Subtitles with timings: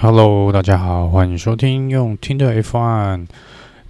[0.00, 3.26] Hello，大家好，欢迎收听用听的 F1。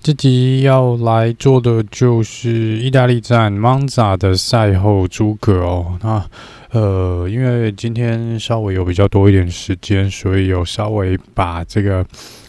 [0.00, 5.98] 这集要来做的就是意大利站 Monza 的赛后诸葛哦。
[6.02, 6.24] 那
[6.70, 12.06] 呃，因为今天稍微有比较多一点时间，所以有稍微把这个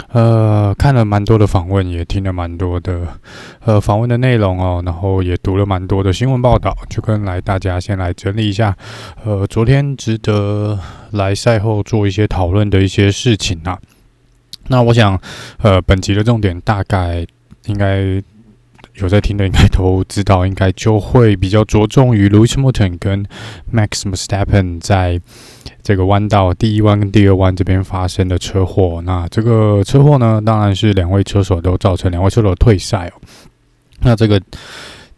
[0.09, 3.07] 呃看了蛮多的访问，也听了蛮多的
[3.65, 8.75] 呃访问的内容哦，然后也读了蛮多的新闻报道，就跟来大家先来整理一下
[9.25, 10.79] 呃昨天值得
[11.11, 13.77] 来赛后做一些讨论的一些事情啊。
[14.67, 15.19] 那我想
[15.57, 17.25] 呃本集的重点大概。
[17.65, 18.21] 应该
[18.95, 23.25] 有在听的，应该都知道，应该就会比较着重于 Lewis Hamilton 跟
[23.73, 25.19] Max Verstappen 在
[25.81, 29.01] 这个弯道第一弯跟第二弯这边发生的车祸。
[29.05, 33.13] 那这个车祸呢，当然是两位车手都造成两位车手退赛哦。
[34.01, 34.41] 那这个。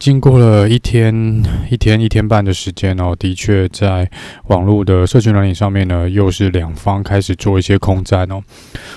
[0.02, 4.10] 经过了一天、一天、一天半的时间哦，的确在
[4.48, 8.42] 网络的社群软体上面呢，又是两方开始做一些空战哦。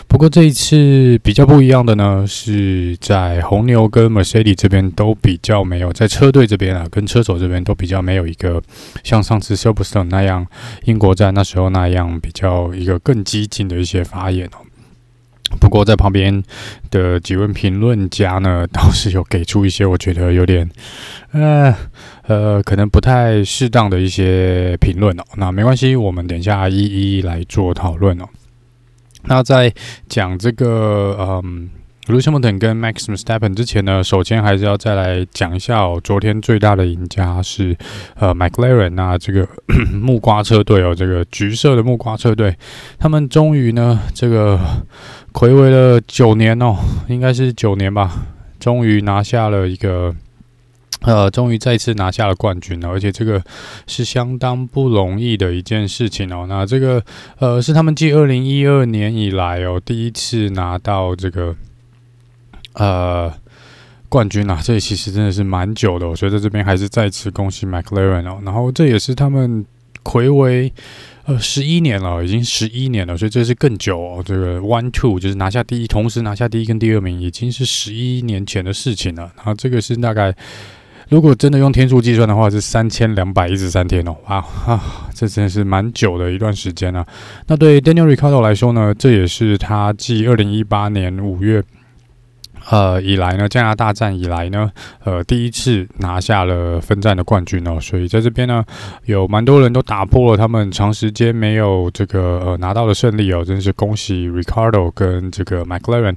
[0.08, 8.62] 不过这一次比较不一样的呢，是在红牛跟 Mercedes 这边都比较没有，在车队这边啊，跟车手这边都比较没有一个
[9.02, 10.46] 像上次 Silverstone 那样
[10.84, 14.63] 英国站那时候那样比较一个更激进的一些发言哦。
[15.60, 16.42] 不过，在旁边
[16.90, 20.68] 的几位评论家呢，倒是有给出一些我觉得有点，
[21.32, 21.74] 呃
[22.26, 25.24] 呃，可能不太适当的一些评论哦。
[25.36, 28.28] 那没关系，我们等一下一一来做讨论哦。
[29.24, 29.72] 那在
[30.08, 31.70] 讲这个，嗯。
[32.06, 35.98] Lewis Hamilton 跟 Max Verstappen 之前呢，首先还是要再来讲一下哦。
[36.04, 37.74] 昨天最大的赢家是
[38.16, 39.48] 呃 McLaren 那这个
[39.90, 42.54] 木瓜车队哦，这个橘色的木瓜车队，
[42.98, 44.60] 他们终于呢，这个
[45.32, 46.76] 睽违了九年哦，
[47.08, 48.26] 应该是九年吧，
[48.60, 50.14] 终于拿下了一个
[51.00, 53.42] 呃，终于再次拿下了冠军了，而且这个
[53.86, 56.44] 是相当不容易的一件事情哦。
[56.46, 57.02] 那这个
[57.38, 61.56] 呃，是他们继二零一二年以来哦，第一次拿到这个。
[62.74, 63.32] 呃，
[64.08, 68.40] 冠军啊，这其实真的是蛮久的，所以在这边还是再次恭喜 McLaren 哦。
[68.44, 69.64] 然后这也是他们
[70.04, 70.72] 睽违
[71.24, 74.22] 呃十一年了，已经十一年了，所以这是更久哦。
[74.24, 79.32] 这个 One Two 就是拿下第一，同时拿下第一跟第二名，已经是十一年前的事情了。
[79.36, 80.34] 然后这个是大概，
[81.08, 84.16] 如果真的用天数计算的话，是三千两百一十三天哦。
[84.26, 87.06] 哇啊，这真的是蛮久的一段时间了。
[87.46, 91.62] 那对 Daniel Ricciardo 来说呢，这也是他继二零一八年五月。
[92.70, 94.70] 呃，以来呢，加拿大站以来呢，
[95.04, 98.64] 呃，第一次拿下了分站的冠军哦，所以在这边呢，
[99.04, 106.16] 有蛮多人都打破了他们长时间没有这个呃拿到的胜利哦，真是恭喜 Ricardo 跟这个 McLaren。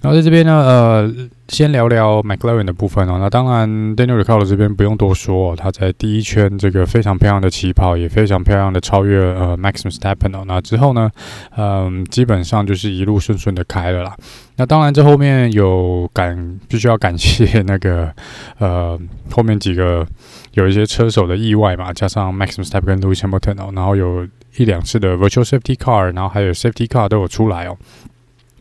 [0.00, 1.12] 然后在这边呢，呃，
[1.48, 3.18] 先聊聊 McLaren 的部分哦。
[3.18, 10.44] 那当然，Daniel Ricciardo 这边不用多说哦，他在第一圈这个非常漂亮的起跑，也非常漂亮的超越呃 Max Verstappen 哦。
[10.46, 11.10] 那之后呢，
[11.56, 14.16] 嗯，基本上就是一路顺顺的开了啦。
[14.54, 18.12] 那当然，这后面有感必须要感谢那个
[18.58, 18.96] 呃
[19.32, 20.06] 后面几个
[20.52, 24.24] 有一些车手的意外嘛，加上 Max Verstappen 跟 Lewis Hamilton 哦，然后有
[24.58, 27.76] 一两次的 Virtual Safety Car，然后还有 Safety Car 都有出来哦。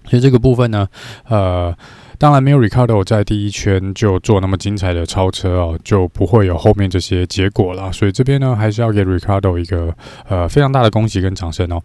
[0.07, 0.88] 所以这个部分呢，
[1.28, 1.75] 呃，
[2.18, 7.91] 当然没有 Ricardo 在第一圈就做那么精彩的超车哦，就不会有后面这些结果了。
[7.91, 9.94] 所以这边呢，还是要给 Ricardo 一个
[10.28, 11.81] 呃非常大的恭喜跟掌声哦。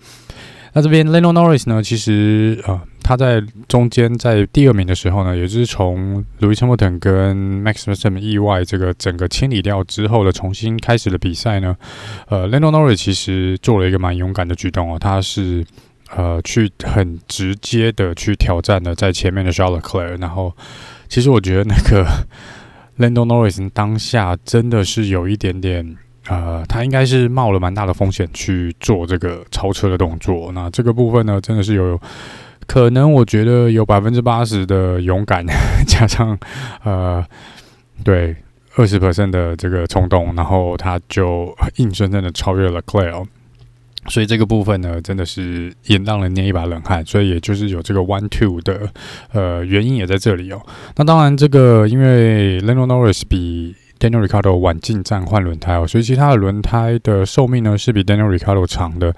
[0.72, 11.76] 那这边 Lando Norris 呢，其实呃他在中间在第二名的时候呢，也就是从 Lewis Hamilton 跟 Max Verstappen 意外这个整个清理掉之后的重新开始的比赛呢，
[12.28, 15.62] 呃，Lando Norris 其实做了一个蛮勇敢的举动哦，他是。
[16.14, 20.54] 呃，去很直接的去挑战了在前面的 Charles Leclerc，然后
[21.08, 22.06] 其实我觉得那个
[22.98, 25.96] Lando Norris 当下真的是有一点点，
[26.28, 30.52] 呃，他应该是冒了蛮大的风险去做这个超车的动作。
[30.52, 31.98] 那这个部分呢，真的是有
[32.66, 35.44] 可能，我觉得有百分之八十的勇敢，
[35.88, 36.38] 加上
[36.84, 37.24] 呃，
[38.04, 38.36] 对
[38.76, 43.26] 二十 percent 的这个冲动，然后他就硬生生的超越了 Claire。
[44.08, 47.04] 所以这个部分呢，真的是也让人捏一把冷汗。
[47.06, 48.88] 所以也就是有这个 one two 的
[49.32, 50.60] 呃原因也在这里哦。
[50.96, 59.14] 那当然，这个因为 Lando Norris 比 Daniel Ricardo 晚进站换轮胎哦，所以其他的轮胎的寿命呢是比 Daniel Ricardo 长的。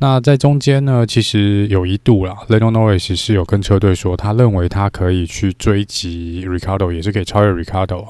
[0.00, 8.08] 那在中间呢，其实有一度啦，Lando Norris 是有跟车队说，他认为他可以去追击 Ricardo，也是可以超越 Ricardo。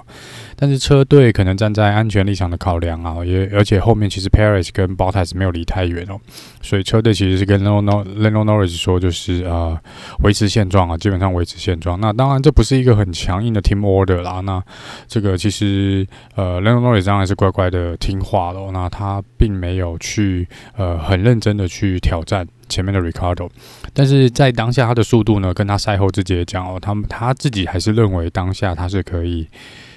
[0.57, 6.19] 但是车队可能站在安全立场的考量啊，也而且后面其实 Paris 跟 Bottas 没有离太远哦，
[6.63, 9.79] 所以车队其实是跟 Lando Norris 说，就是呃
[10.23, 12.01] 维持现状啊，基本上维持现状。
[12.01, 14.63] 那当然这不是一个很强硬的 Team Order 啦，那
[15.07, 22.47] 这个其实呃 Lando Norris 当然是乖乖的听话喽，那他并没有去呃很认真的去挑战。
[22.67, 23.51] 前面的 Ricardo，
[23.93, 29.47] 但是在当下他的速度呢，跟他赛后自己也讲哦，他们他自己还是认为当下他是可以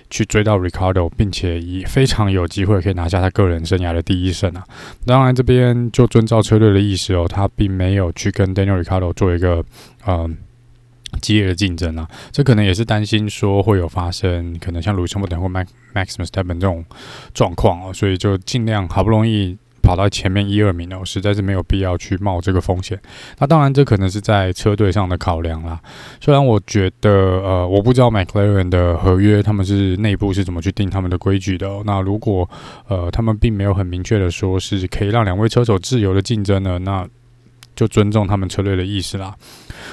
[0.09, 4.63] 去追到 Ricardo，并且以非常有机会可以拿下他个人生涯的第一胜啊。
[5.05, 9.63] 当然这边就遵照车队的意思哦，他并没有去跟 Daniel Ricardo 做一个
[10.05, 10.29] 呃
[11.21, 12.07] 激烈的竞争啊。
[12.31, 16.85] 这可能也是担心说会有发生可能像 Lewis Hamilton 或 Max Verstappen 这种
[17.33, 19.57] 状况哦，所以就尽量好不容易。
[19.87, 22.99] 跑到前面一二名哦，实在是没有必要去冒这个风险。
[23.39, 25.79] 那当然，这可能是在车队上的考量啦。
[26.19, 31.81] 虽然我觉得，呃，我不知道 McLaren 的合约他们是内部是怎么去定他们的规矩的。
[31.85, 32.49] 那如果
[32.89, 37.07] 呃他们并没有很明确的说是可以让两位车手自由的竞争呢，那
[37.77, 39.33] 就尊重他们车队的意思啦。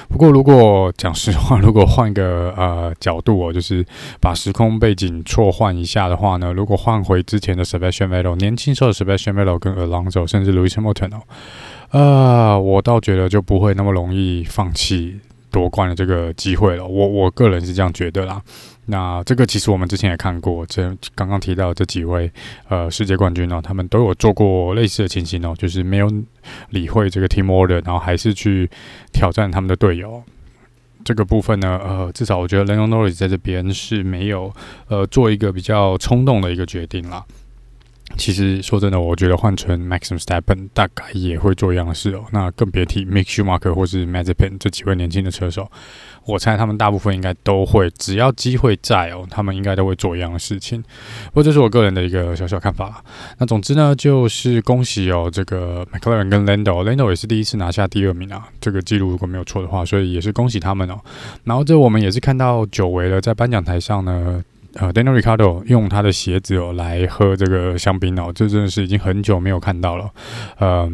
[0.09, 3.85] 不过，如果讲实话， 如果换个呃角度哦，就是
[4.19, 11.21] 把时空背景错换一下的话呢，如果换回之前的 Sebastian Vettel 年轻时候的 Sebastian Vettel 跟 Alonso，甚至 Lewis Hamilton 哦，
[11.91, 15.19] 呃，我倒觉得就不会那么容易放弃
[15.51, 16.85] 夺冠的这个机会了。
[16.85, 18.41] 我我个人是这样觉得啦。
[18.87, 22.31] 那这个其实我们之前也看过，这刚刚提到这几位
[22.69, 26.07] 呃世界冠军哦，他们都有做过类似的情形哦，就是没有
[26.69, 28.69] 理会这个 team order，然后还是去
[29.11, 30.23] 挑战他们的队友。
[31.03, 34.51] 这个部分呢，呃，至少我觉得 l e n o n o r r i s 在这边是没有
[34.87, 37.23] 呃做一个比较冲动的一个决定啦。
[38.17, 42.23] 其实说真的，我觉得换成 Max Verstappen 大概也会做一样的事哦。
[42.31, 45.69] 那更别提 Mick Schumacher 或是 m a z e p e n 这几位年轻的车手，
[46.25, 50.81] 我猜他们大部分应该都会，只要机会在哦，他们应该都会做一样的事情。
[51.25, 53.03] 不过这是我个人的一个小小看法。
[53.39, 61.01] 那总之呢，就是恭喜哦，这个 McLaren 跟 Lando，Lando 也是第一次拿下第二名啊，这个记录如果没有错的话，所以也是恭喜他们哦。
[61.43, 64.41] 然后这我们也是看到久违了，在颁奖台上呢。
[64.75, 70.09] 呃，Daniel Ricardo 用他的鞋子哦来喝这个香槟哦，这真的是已经很久没有看到了。
[70.57, 70.91] 呃，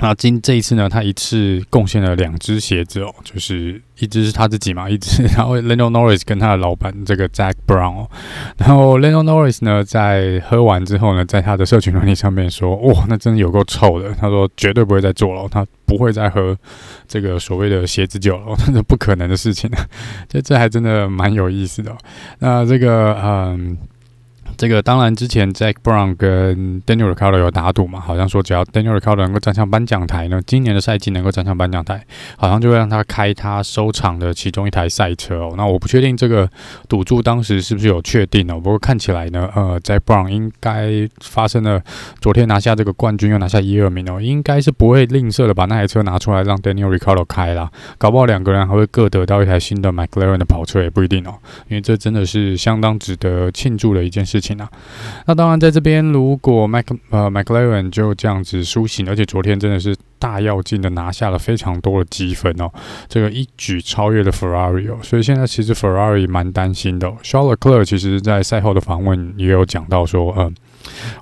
[0.00, 3.80] 那今这一次呢，他一次贡献了两只鞋子哦，就是。
[4.00, 8.10] 一只是他自己嘛，一只， 然后 Lando Norris 跟他的老板这个 Jack Brown，哦，
[8.56, 16.56] 然后 Lando Norris 呢，在喝完之后呢，在他的社群软体上面说，哇，那真的有够臭的，他说绝对不会再做了，他不会再喝
[17.06, 19.68] 这个所谓的鞋子酒了， 那是不可能的事情，
[20.26, 21.94] 这这还真的蛮有意思的，
[22.38, 23.76] 那这个嗯。
[24.60, 29.00] 这个当然，之前 Jack Brown 跟 Daniel r i c a r d o 有打赌嘛，好像说只要 Daniel r i
[29.00, 32.04] c a r d o 能够站上颁奖台呢，今年的赛季能够站上颁奖台，
[32.36, 35.54] 好像就会让他开他收藏的其中一台赛车哦。
[35.56, 36.46] 那我不确定这个
[36.90, 41.82] 赌注当时是不是有确定哦，不过看起来呢，呃，Jack Brown 应该发生了
[42.20, 51.32] 昨天拿下这个冠军又拿下一二名哦，应该是不会吝啬的把那台车拿出来让 Daniel r i c a r d o 开啦，搞不好两个人还会各得到一台新的 McLaren 的跑车也不一定哦，
[51.68, 54.49] 因为这真的是相当值得庆祝的一件事情。
[54.56, 62.70] 那当然，在这边，如果 Mac 呃 McLaren 就这样子苏醒，而且昨天真的是大跃进的拿下了非常多的积分哦，
[63.08, 67.16] 这个一举超越了 Ferrari 哦，所以现在其实 Ferrari 蛮担心的哦。
[67.22, 70.54] Charles Leclerc 其实在赛后的访问也有讲到说，嗯。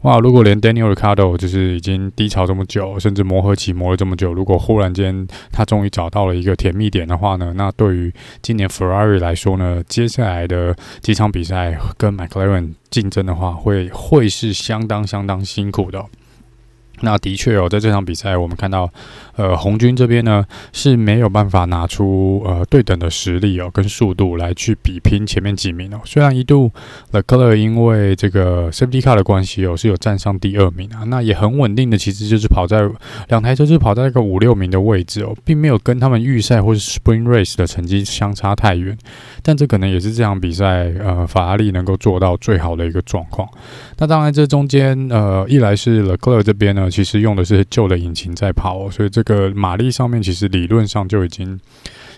[0.02, 0.18] 哇！
[0.18, 8.12] 如果连 Daniel Ricardo 就是已经低潮这么久，甚至磨合期磨了这么久，如果忽然间他终于找到了一个甜蜜点的话呢，那对于
[8.42, 16.04] 今年 Ferrari 来说呢，接下来的几场比赛跟 McLaren 竞争的话，会会是相当相当辛苦的。
[17.02, 18.90] 那的确哦，在这场比赛，我们看到，
[19.36, 26.00] 呃，红军这边呢是没有办法拿出呃对等的实力哦，跟速度来去比拼前面几名哦。
[26.04, 26.70] 虽然一度
[27.12, 32.88] l e c l e r 因为这个 Safety Car 的关系哦，是有站上第二名啊，那也很稳定的，其实就是跑在
[33.28, 38.98] 两台车是跑在一个五六名的位置哦，并没有跟他们预赛或是 Spring Race 的成绩相差太远。
[39.42, 43.48] 但这可能也是这场比赛呃法拉利能够做到最好的一个状况。
[43.98, 46.87] 那当然，这中间呃一来是 l e c l e r 这边呢。
[46.90, 51.58] 其实用的是旧的引擎在跑哦，所以这个马力上面其实理论上就已经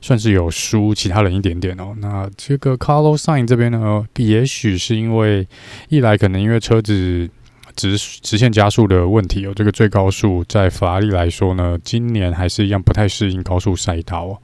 [0.00, 1.94] 算是有输其他人一点点哦。
[1.98, 5.46] 那这个 Carlos Sainz 这边呢，也许是因为
[5.88, 7.28] 一来可能因为车子
[7.76, 14.38] 直直线加速的问题哦，这个最高速在法拉利来说呢，今年还是一样不太适应高速赛道哦。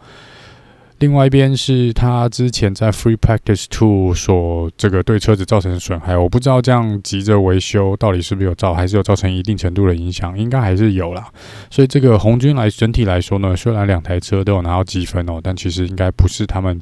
[0.98, 11.28] 另外一边是他之前在 Free Practice Two 所这个对车子造成的损害，我不知道这样急着维修到底是不是有造，还是有造成一定程度的影响，应该还是有啦。
[11.70, 16.80] 所以这个红军来整体来说呢，虽然两台车都有拿到积分哦，但其实应该不是他们、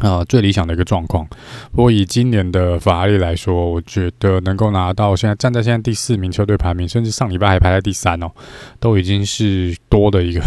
[0.00, 1.26] 呃，最理想的一个状况。
[1.72, 8.30] 不过以今年的法拉利来说，我觉得能够拿到现在站在现在第四名车队排名，甚至上礼拜还排在第三哦，
[8.78, 10.40] 都已经是多的一个，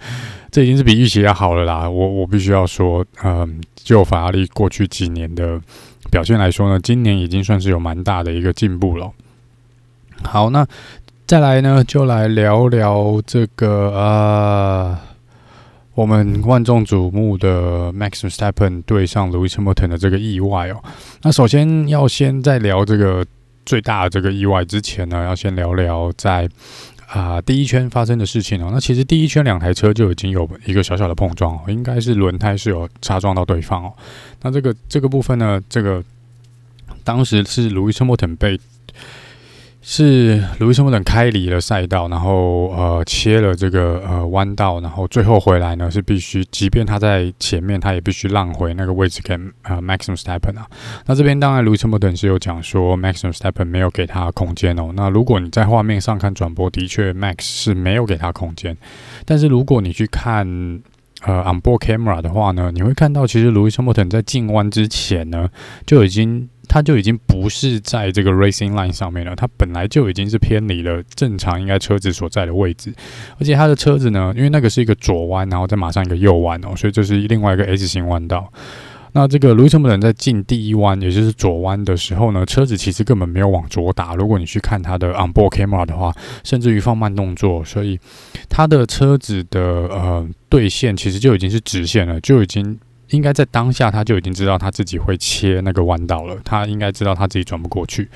[0.52, 1.88] 这已经是比预期要好了啦。
[1.88, 5.58] 我我必须要说，嗯、就法拉利过去几年的
[6.10, 9.10] 表现来说呢，今年已经算是有蛮大的一个进步了。
[10.22, 10.66] 好，那
[11.26, 15.00] 再来呢，就来聊聊这个啊。
[15.00, 15.07] 呃
[15.98, 20.80] 我们万众瞩目的 Max Verstappen 对上 Lewis Hamilton 的这个意外哦，
[21.22, 23.26] 那首先要先在聊这个
[23.66, 26.48] 最大的这个意外之前呢，要先聊聊在
[27.08, 28.70] 啊、第一圈发生的事情哦。
[28.72, 33.92] 那其实第一圈两台车就已经有一个小小的碰撞哦，应该是轮胎是有擦撞到对方哦。
[34.42, 36.00] 那这个这个部分呢，这个
[37.02, 38.60] 当时是 Lewis Hamilton 被。
[39.80, 50.66] 是路易斯·莫顿开离了赛道，然后呃切了这个呃弯道，然后最后回来呢是必须，即便他在前面，他也必须让回那个位置给呃 Max Verstappen 啊。
[51.06, 54.90] 那这边当然路易斯·莫顿是有讲说 Max Verstappen 没有给他空间哦。
[54.94, 58.76] 那如果你在画面上看转播，的确 Max 是没有给他空间。
[59.24, 60.46] 但是如果你去看
[61.22, 65.48] 呃 onboard camera 的话呢，你会看到其实路易斯·汉密尔顿在进弯之前呢
[65.86, 66.48] 就已经。
[66.68, 72.92] 他就已经不是在这个 racing line 上面了，他本来就已经是偏离了正常应该车子所在的位置，
[73.40, 78.52] 而且他的车子呢，因为那个是一个左弯，然后再马上一个右弯哦，所以这是另外一个 S 型弯道。
[79.12, 84.14] 那这个路易斯·汉密尔顿在进第一弯，也就是左弯的时候呢，车子其实根本没有往左打。
[84.14, 87.98] 如果你去看他的 onboard camera 的话，甚至于放慢动作，所以
[88.50, 92.78] 他的车子的呃对线其实就已经是直线了，就已经。
[93.10, 98.08] 应该在当下他就已经知道他自己会切那个弯道了，他应该知道他自己转不过去，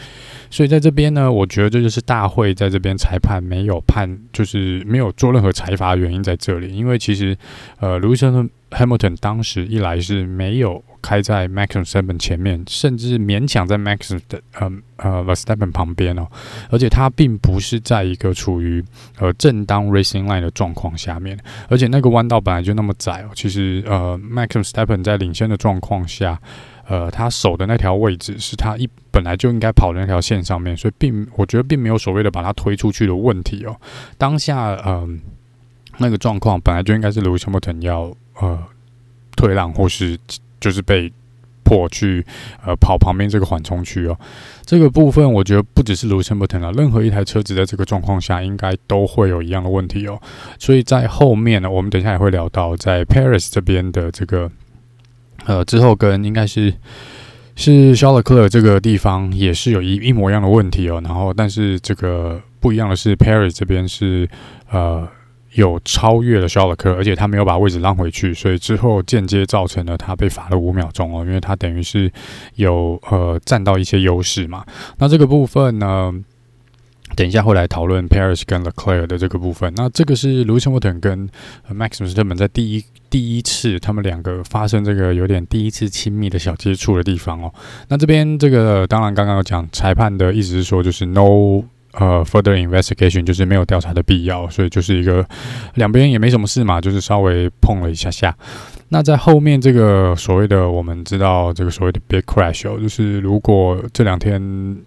[0.50, 7.36] 所以在这边呢，我觉得这就是大会在这边裁判没有判，就是没有做任何裁罚的原因在这里，因为其实
[7.80, 8.48] 呃，卢森特。
[8.72, 16.26] Hamilton 当时一来是没有开在 Max Verstappen 前面，甚至勉强在 Max 的呃呃 Vestappen 旁边哦，
[16.70, 18.82] 而且他并不是在一个处于
[19.18, 21.38] 呃正当 racing line 的状况下面，
[21.68, 26.40] 而且那个弯道本来就那么窄哦，其实呃，Max Vestappen 在领先的状况下，
[26.86, 33.76] 呃他守的那条位置是他一本来就应该跑的那条线上面，所以并我觉得并没有所谓的把他推出去的问题哦，
[34.16, 35.08] 当下呃
[35.98, 38.14] 那个状况本来就应该是 Lewis Hamilton 要。
[38.40, 38.58] 呃，
[39.36, 40.18] 退让或是
[40.60, 41.12] 就是被
[41.64, 42.24] 迫去
[42.64, 44.18] 呃跑旁边这个缓冲区哦，
[44.64, 50.20] 这个部分我觉得不只是卢森伯腾啊，任何一台车子在这个状况下应该都会有一样的问题哦。
[50.58, 54.50] 所以在后面呢，我们等一下也会聊到，在 Paris 这边的这个
[55.46, 56.74] 呃之后跟应该是
[57.54, 61.00] 是肖勒克尔这个地方也是有一一模一样的问题哦。
[61.04, 64.28] 然后但是这个不一样的是，Paris 这边是
[64.70, 65.08] 呃。
[65.54, 72.10] 有超越了肖勒克，而且他没有把位置让回去，所以之后间接造成了他被罚了五秒钟哦，因为他等于是
[72.54, 74.64] 有呃占到一些优势嘛。
[74.98, 76.12] 那这个部分呢，
[77.14, 79.72] 等一下会来讨论 Paris 跟 Leclerc 的这个部分。
[79.76, 81.28] 那这个是 Lewis Hamilton 跟
[81.70, 87.52] Max Verstappen 在第一第一次他们两个发生这个有点第一次亲密的小接触的地方哦。
[87.88, 91.64] 那这边这个当然刚刚有讲裁判的意思是说就是 No。
[91.92, 95.26] 呃，further investigation 就是没有调查的必要，所以就是一个
[95.74, 98.34] 两边也没什么事嘛，就是稍微碰了一下下。
[98.88, 104.40] 那在后面这个所谓的我们知道这个所谓的 big crash 哦，就是如果这两天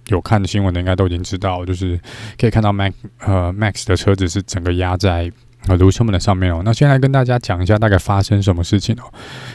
[0.07, 2.00] 有看新闻的，应该都已经知道，就是
[2.39, 5.31] 可以看到 Max 呃 Max 的车子是整个压在
[5.67, 6.62] 呃卢森堡的上面哦。
[6.65, 9.03] 那先来跟大家讲一下大概发生什么事情哦。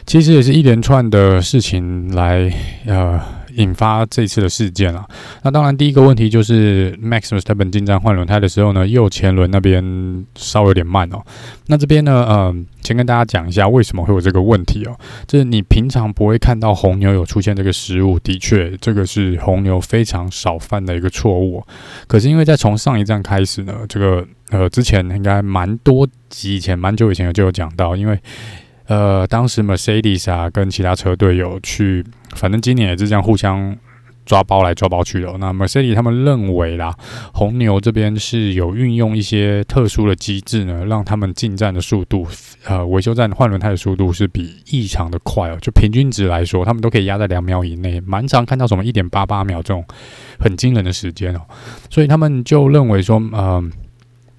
[0.06, 2.52] 其实也是一连串的事情来
[2.86, 3.20] 呃。
[3.56, 5.06] 引发这次的事件啊，
[5.42, 11.22] 那当然第一个问题就是 Max Verstappen 进站换轮胎的时候呢，右前轮那边稍微有点慢哦。
[11.66, 14.96] 那这边呢，嗯，先跟大家讲一下为什么会有这个问题哦。
[15.26, 21.62] 就是你平常不会看到红牛有出现这个失误，的确，这个是红牛非常少犯的一个错误。
[22.06, 28.18] 可是因为在从上一站开始呢，这个呃之前应该蛮多集以前蛮久以前就有讲到，因为。
[28.86, 32.04] 呃，当时 Mercedes 啊，跟其他车队有去，
[32.36, 33.76] 反正今年也是这样互相
[34.26, 35.36] 抓包来抓包去的。
[35.38, 36.94] 那 Mercedes 他们认为啦，
[37.32, 42.26] 红牛这边是有运用一些特殊的机制呢，让他们进站的速度，
[42.64, 45.58] 呃，维修站换轮胎的速度是比异常的快哦。
[45.60, 49.84] 就平均值来说，他们都可以压在两秒以内，蛮常看到什么一点八八秒这种
[50.38, 51.40] 很惊人的时间哦。
[51.88, 53.72] 所以他们就认为说，嗯、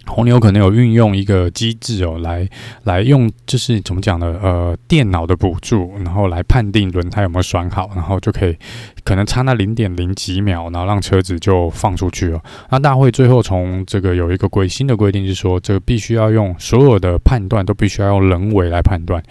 [0.08, 2.48] 红牛可能有运用一个机制哦，来
[2.84, 4.38] 来用就是怎么讲呢？
[4.41, 8.58] 呃，电脑的补助，然后来判定轮胎有没有拴好，然后就可以
[9.05, 12.41] 可能差那零点零几秒，然后让车子就放出去了。
[12.72, 19.24] 那大会最后从这个有一个规新的规定是说，这个必须要用所有的判断都必须要用人为来判断，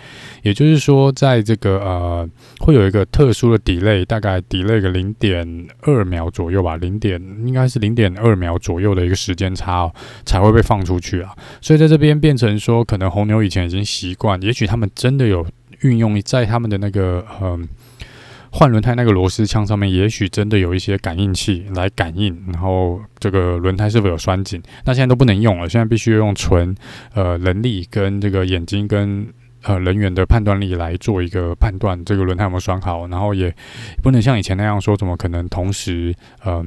[0.43, 2.27] 也就是说，在这个呃
[2.61, 9.93] 会有一个特殊的 delay，大概 delay 个零点二秒左右吧，零点应该是零点二秒左右的一个时间差哦，
[10.25, 10.61] 才会被。
[10.71, 15.45] 放出去啊，所以在这边变成说，可能红牛以前已经习惯，也许他们真的有
[15.81, 17.67] 运用在他们的那个嗯
[18.53, 26.75] 换轮胎那个螺丝枪上面，也许真的有一些感应器来感应，然后这个轮胎是否有拴紧，那现在都不能用了，现在必须用纯
[27.15, 29.27] 呃人力跟这个眼睛跟
[29.63, 33.55] 呃人员的判断力来做一个判断，这个轮胎有没有拴好，然后也
[34.03, 36.65] 不能像以前那样说，怎么可能同时呃。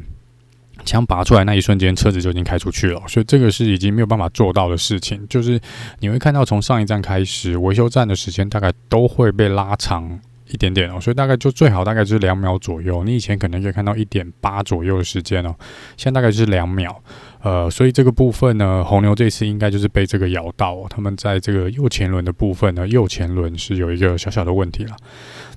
[0.85, 5.25] 枪拔出来那一瞬间，车子就已经开出去了，所以这个是已经没有办法做到的事情。
[5.29, 5.57] 就是
[5.99, 10.19] 你会看到，从上一站开始，维修站的时间大概都会被拉长
[10.49, 13.03] 一点点哦，所以大概就最好大概就是两秒左右。
[13.03, 15.55] 你以前可能可以看到一点八左右的时间哦，
[15.97, 17.01] 现在大概就是两秒。
[17.41, 24.95] 呃，所以这个部分呢，红牛这次应该就是被这个咬到哦，他们在这个右前轮的部分呢，右前轮是有一个小小的问题了。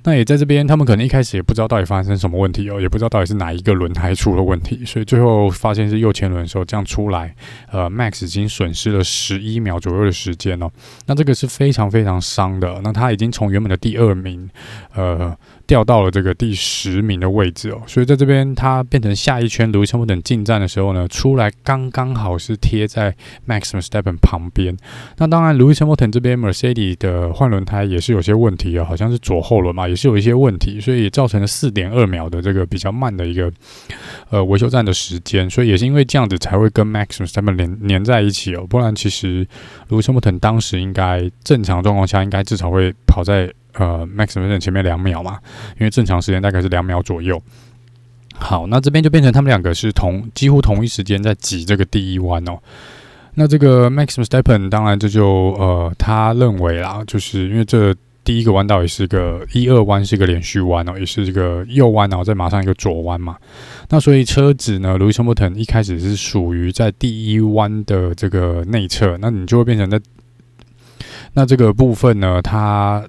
[0.05, 7.35] 那也在这边，他们可能一开始也不知道到底发生什么问题哦，也不知道到底是哪一个轮胎出了问题，所以最后发现是右前轮的时候这样出来，
[7.71, 10.71] 呃，Max 已经损失了十一秒左右的时间哦，
[11.07, 14.49] 那这个是非常非常伤的，那他已经从原本的第二名，
[14.95, 15.37] 呃，
[15.67, 23.15] 掉到了这个第十名的位置哦，所以在这边他变成下一圈，Lewis Hamilton 进站的时候呢，出来刚刚好是贴在
[23.47, 24.76] Max Verstappen 旁边，
[25.17, 33.50] 那当然 Lewis Hamilton 这边 Mercedes 的换轮胎也是有些问题哦，好像是左后轮嘛，也是有一些问题，所以也造成了四点二秒的这个比较慢的一个
[34.31, 39.47] 呃维修站的时间，所以也是因为这样子才会跟 Max Verstappen 连连在一起哦，不然其实
[39.88, 45.38] Lewis Hamilton 当时应该正常状况下应该至少会跑在呃 Max Verstappen 前面两秒嘛，
[45.81, 47.43] 因为正常时间大概是两秒左右。
[48.38, 52.59] 好，那这边就变成他们两个是同几乎同一时间在挤这个第一弯哦。
[53.35, 55.26] 那这个 Max i m s t e p p e n 当然这就
[55.59, 57.95] 呃他认为啦，就是因为这。
[58.26, 63.37] 第一个弯道也是个一二弯，是个连续弯哦，也是这个右弯，然后再马上一个左弯嘛。
[63.88, 69.99] 那所以车子呢路易斯·莫腾一开始是属于在第一弯的这个内侧，那你就会变成在
[71.33, 73.02] 那这个部分呢，它。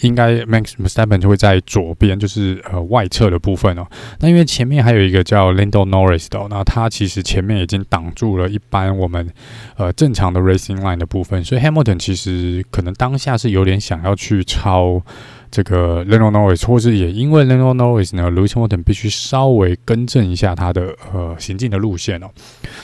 [0.00, 3.86] 应该 Max m e s t a p p e n 就会在左边，就是呃外侧的部分哦。
[4.20, 9.28] 那因为前面还有一个叫 Lando Norris 的，那他其实前面已经挡住了一般我们
[9.76, 15.02] 呃正常的 Racing Line 的部分，所以 Hamilton 其实可能当下是有点想要去超。
[15.50, 22.28] 这个 l e n o Norris，或是也因为 l e n o Norris 呢，Lewis Hamilton 必须稍微更正一下他的呃行进的路线哦。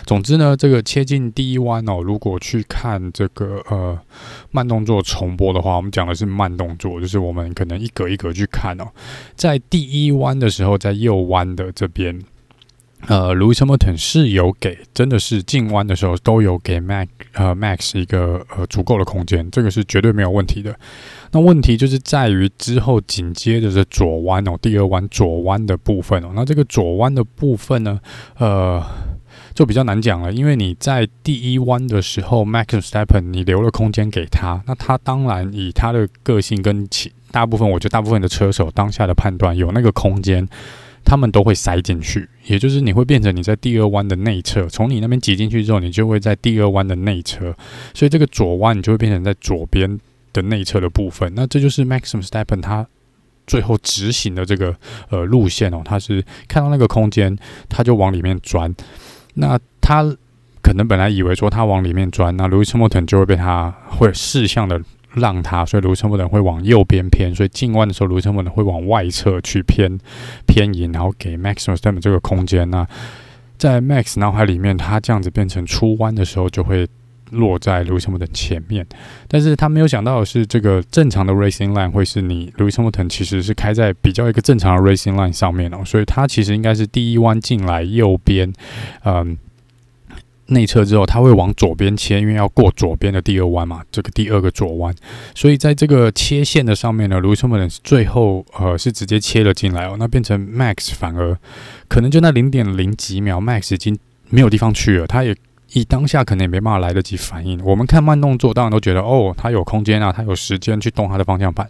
[0.05, 3.99] 总之呢，这个切进第一弯哦，如果去看这个呃
[4.51, 8.85] 慢动作重播的话，我们讲的是慢动作，就是我们可能一格一格去看哦。
[9.35, 12.21] 在第一弯的时候，在右弯的这边。
[13.09, 20.75] 呃，Lewis Hamilton 是有给，真的是进弯的时候都有给 Max 呃 Max 一个呃足够的空间，这个是绝对没有问题的。
[21.31, 28.01] 那问题就是在于之后紧接着是左弯哦，第二弯左弯的部分哦，那这个左弯的部分呢，
[28.39, 28.83] 呃，
[29.55, 40.49] 就比较难讲了，因为你在第一弯的时候，Max s t e p p e n 你留了空间给他，那他当然以他的个性跟其大部分，我觉得大部分的车手当下的判断有那个空间。
[41.07, 47.57] 他们都会塞进去，也就是你会变成你在第二弯的内侧，从你那边挤进去之后，你就会在第二弯的内侧，
[47.95, 49.99] 所以这个左弯你就会变成在左边
[50.33, 51.33] 的内侧的部分。
[51.37, 52.85] 那这就是 Max Verstappen 他
[53.47, 54.75] 最后执行的这个
[55.11, 57.39] 呃路线哦，他是看到那个空间，
[57.69, 58.75] 他就往里面钻。
[59.35, 60.03] 那他
[60.61, 64.83] 可能本来以为说他往里面钻，那 Lewis Hamilton 就会被他会视向的。
[65.17, 69.99] 让他，所以卢森堡人会往右边偏，所以进弯的时候，卢森堡人会往外侧去偏
[70.47, 72.69] 偏移，然后给 Max v e r s t a p 这个空间。
[72.71, 72.87] 那
[73.57, 76.87] 在 Max 脑海里面，他这样子变成出弯的时候，就会
[77.31, 78.87] 落在卢森堡的前面。
[79.27, 88.53] 但是他没有想到的是，这个正常的 Racing Line 会是你卢森堡其实是开在比较一个正常的 Racing Line 上面哦，所以他其实应该是第一弯进来右边，
[89.05, 89.39] 嗯。
[90.49, 94.95] 内侧之后，它会往左边切，因为要过左边的第二弯嘛，这个第二个左弯，
[95.35, 101.37] 所以在这个切线的上面呢，Lewis Hamilton 最后呃是直接切了进来哦，那变成 Max 反而
[101.89, 105.35] 可能就那零点零几秒，Max 已经没有地方去了，他也
[105.73, 107.61] 以当下可能也没办法来得及反应。
[107.65, 111.69] 我们看慢动作，当然都觉得哦，他有空间啊，他有时间去动他的方向盘。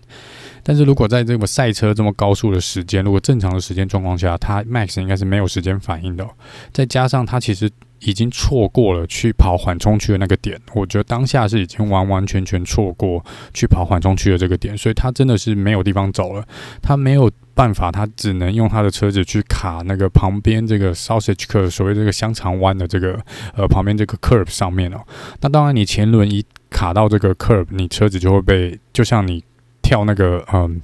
[0.62, 6.28] 但是如果在这个赛车这么高速的时间，如果正常的时间状况下，他 Max 应该是没有时间反应的。
[6.72, 16.46] 再加上他其实已经错过了去跑缓冲区的那个点，我觉得当下是已经完完全全错过去跑缓冲区的这个点，所以他真的是没有地方走了，
[16.82, 23.18] 他没有办法，他只能用他的车子去卡那个旁边这个 sausage curve，所谓这个香肠弯的这个
[23.54, 25.00] 呃旁边这个 curve 上面哦。
[25.40, 29.42] 那当然，你前轮一卡到这个 curve，你车子就会被，就像你
[29.82, 30.80] 跳那个嗯。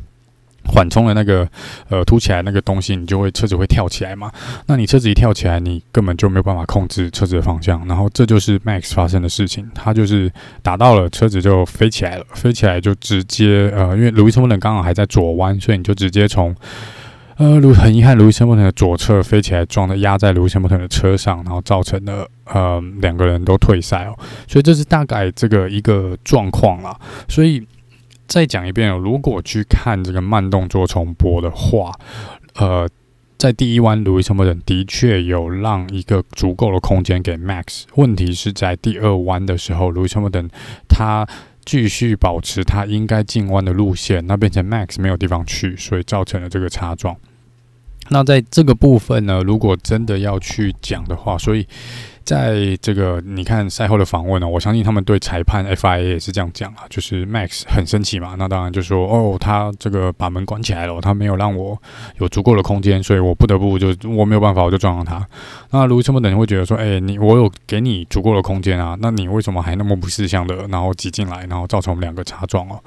[0.66, 1.48] 缓冲的那个
[1.88, 4.30] 呃凸起来那个东西，你就会车子会跳起来嘛？
[4.66, 7.86] 那你车子一跳起来，你根本就没有办法控制车子的方向。
[7.86, 16.54] 然后这就是 Max 发生的事情，他就是打到了车子就飞起来了，飞起来就直接呃，因为 Lewis Hamilton 刚好还在左弯，所以你就直接从
[17.36, 24.16] 呃，很遗憾，Lewis Hamilton 的左侧飞起来撞的压在 Lewis Hamilton 的车上，然后造成了呃两个人都退赛哦。
[24.46, 26.96] 所以这是大概这个一个状况啦。
[27.28, 27.66] 所以。
[28.32, 31.92] 再讲一遍哦，如果去看这个慢动作重播的话，
[32.54, 32.88] 呃，
[33.36, 40.48] 在第一弯路易斯·汉密尔顿的确有让一个足够的空间给 Max，问题是在第二弯的时候，路易斯·汉密尔顿
[40.88, 41.28] 他
[41.66, 47.14] 继续保持他应该进弯的路线，那变成 Max 没有地方去，所以造成了这个擦撞。
[48.08, 51.66] 那在这个部分呢，如果真的要去讲的话，所以。
[52.24, 61.80] 在这个你看赛后的访问呢，我相信他们对裁判 FIA 也是这样讲啊，就是 Max 很生气嘛，那当然就说哦，他这个把门关起来了，他没有让我
[62.18, 65.26] 有足够的空间，所以我不得不就我没有办法，我就撞上他。
[65.70, 72.78] 那路易斯·汉密尔顿会觉得说，哎，你我有给你足够的空间啊，那你为什么还那么不识相的，然后挤进来，然后造成我们两个擦撞哦？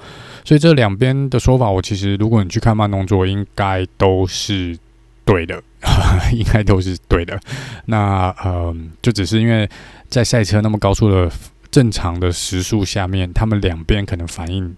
[0.44, 4.78] 所以这两边的说法，我其实如果你去看慢动作，应该都是。
[5.26, 5.62] 对的，
[6.32, 7.38] 应该都是对的。
[7.84, 9.68] 那呃，就只是因为
[10.08, 11.30] 在赛车那么高速的
[11.70, 14.74] 正常的时速下面，他们两边可能反应。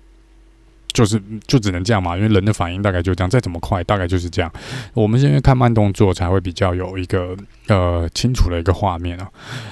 [0.98, 4.50] 就是就只能这样嘛，因为人的反应大概就这样，再怎么快，大概就是这样。
[4.94, 7.37] 我们是因为看慢动作才会比较有一个
[7.68, 9.28] 呃清楚的一个画面啊。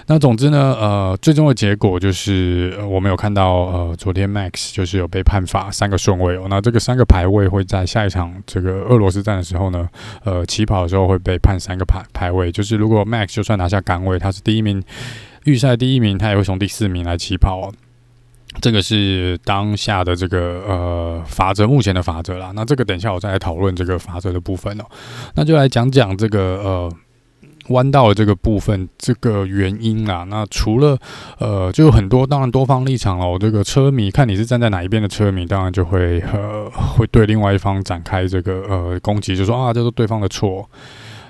[0.07, 6.47] 那总之呢，呃，最终的结果就是我们有看到呃，昨天 Max 就是有被判罚三个顺位哦。
[6.49, 9.89] 那这个三个排位会在下一场这个俄罗斯站的时候呢，
[10.23, 12.53] 呃，起跑的时候会被判三个排排位。
[12.53, 14.81] 就是如果 Max 就算拿下杆位，他是第一名，
[15.43, 17.73] 预赛第一名，他也会从第四名来起跑哦。
[18.61, 22.53] 这个是当下的这个呃法则，目前的法则啦。
[22.55, 24.85] 那这个等一下我再来讨论这个法则的部分哦。
[25.35, 26.93] 那就来讲讲这个呃
[27.69, 30.25] 弯道的这个部分，这个原因啦。
[30.25, 30.99] 那除了
[31.39, 33.37] 呃就有很多，当然多方立场哦。
[33.39, 40.69] 这个车迷看你是站在哪一边的车迷，当然就会呃会对另外一方展开这个呃攻击，就说啊这是对方的错。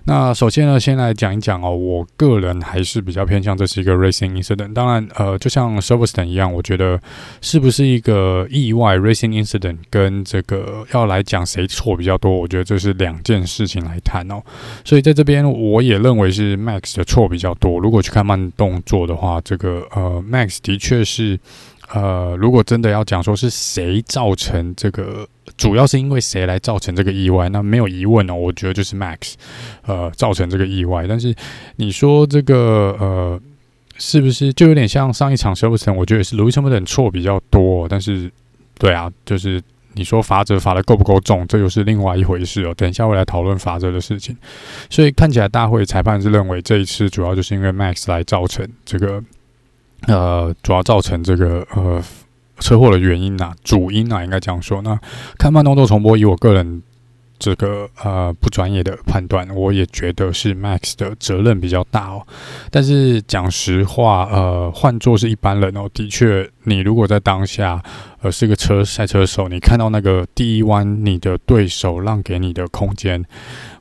[0.08, 1.74] 那首先呢，先来讲一讲哦。
[1.74, 4.72] 我个人还是比较偏向这是一个 racing incident。
[4.72, 7.00] 当然，呃，就像 Silverstone 一样，我觉得
[7.40, 14.40] 是不是一个意外 racing incident，跟这个要来讲谁错比较多，我觉得这是两件事情来谈哦。
[14.84, 17.80] 所以在这边，我也认为是 Max 的错比较多。
[17.80, 21.38] 如果去看慢动作的话，这个呃，Max 的确是。
[21.92, 29.34] 呃，如果真的要讲说是谁造成这个，主要是因为谁来造成这个意外，那没有疑问哦，我觉得就是 Max，
[29.86, 31.06] 呃，造成这个意外。
[31.06, 31.32] 但是
[31.76, 33.40] 你说这个呃，
[33.98, 35.94] 是不是就有点像上一场 Silverstone？
[35.94, 37.88] 我觉得也是 Lewis Hamilton 错比较多。
[37.88, 38.28] 但是，
[38.78, 42.74] 对啊，就是你说罚则罚得够不够重，这又是另外一回事哦。
[42.74, 44.36] 等一下我来讨论罚则的事情。
[44.90, 49.22] 所以看起来大会裁判是认为这一次主要就是因为 Max 来造成这个。
[50.06, 52.02] 呃，主要造成这个呃
[52.60, 54.80] 车祸的原因呐，主因啊，应该这样说。
[54.82, 54.98] 那
[55.36, 56.82] 看慢动作重播，以我个人
[57.38, 62.22] 这个呃不专业的判断，我也觉得是 Max 的责任比较大哦。
[62.70, 67.82] 但是讲实话，呃，换作是一般人哦，的确，你如果在当下
[68.22, 73.22] 呃是个车赛车手，你看到那个第一弯你的对手让给你的空间，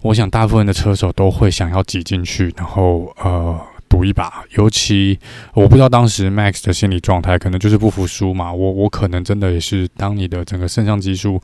[0.02, 3.58] 我想大部分的车手都会想要挤进去，然后呃。
[3.88, 5.18] 赌一把，尤其
[5.54, 8.52] 我不知道当时 Max 的心理状态，可能就是不服输嘛。
[8.52, 11.42] 我我可能真的也是，当你的整个肾上激素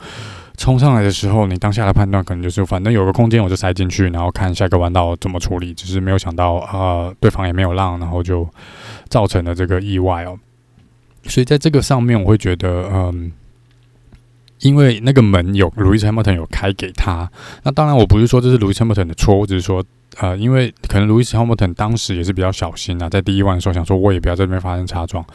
[0.57, 5.73] 冲上来的时候，你当下的判断可能就是，反正有个空间我就塞进去，然后看下一个弯道怎么处理。
[5.73, 8.47] 只是没有想到，呃，对方也没有让，然后就
[9.07, 10.37] 造成了这个意外哦。
[11.23, 13.31] 所以在这个上面，我会觉得，嗯，
[14.59, 17.31] 因为那个门有 Lewis Hamilton 有开给他，
[17.63, 19.83] 那当然我不是说这是 Lewis Hamilton 的错，我只是说。
[20.19, 25.25] 呃，因为可能路易斯·汉密尔顿当时也是比较小心啊，在第一弯的时候想说，我也不要在这边发生擦撞，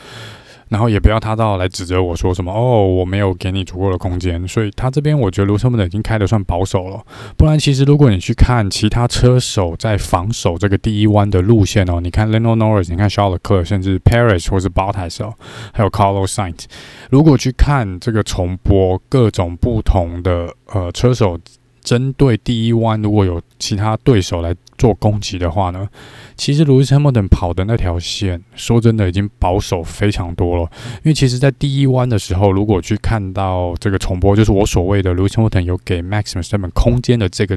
[0.69, 7.03] 然后也不要他到来指责我说什么哦，我没有给你足够的空间，所以他这边我觉得路易斯·汉密尔顿已经开得算保守了。
[7.39, 15.33] 不然，其实如果你去看其他车手在防守这个第一弯的路线哦，你看 Lando Norris，你看 Shalke 甚至 Paris 或是 Bottas 哦，
[15.73, 16.65] 还有 Carlos Sainz，
[17.11, 21.39] 如果去看这个重播各种不同的呃车手。
[21.87, 25.88] 针对第一弯，如果有其他对手来做攻击的话呢，
[26.35, 30.62] 其实 Lewis Hamilton 跑的那条线，说真的已经保守非常多了。
[30.96, 37.57] 因为其实，在第一弯的时候，如果去看到这个重播，就是我所谓的 Lewis Hamilton 有给 Maximus 他们空间的这个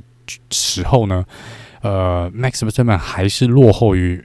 [0.51, 1.25] 时候呢，
[1.81, 4.23] 呃，Maximus 他们还是落后于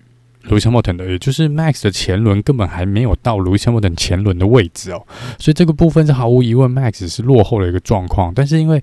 [0.48, 5.02] Lewis Hamilton 的，也就是 Max 的前轮根本还没有到 Lewis Hamilton 前轮的位置哦，
[5.38, 8.32] 所以这个部分是毫无疑问 Max 是落后的一个状况。
[8.34, 8.82] 但是因为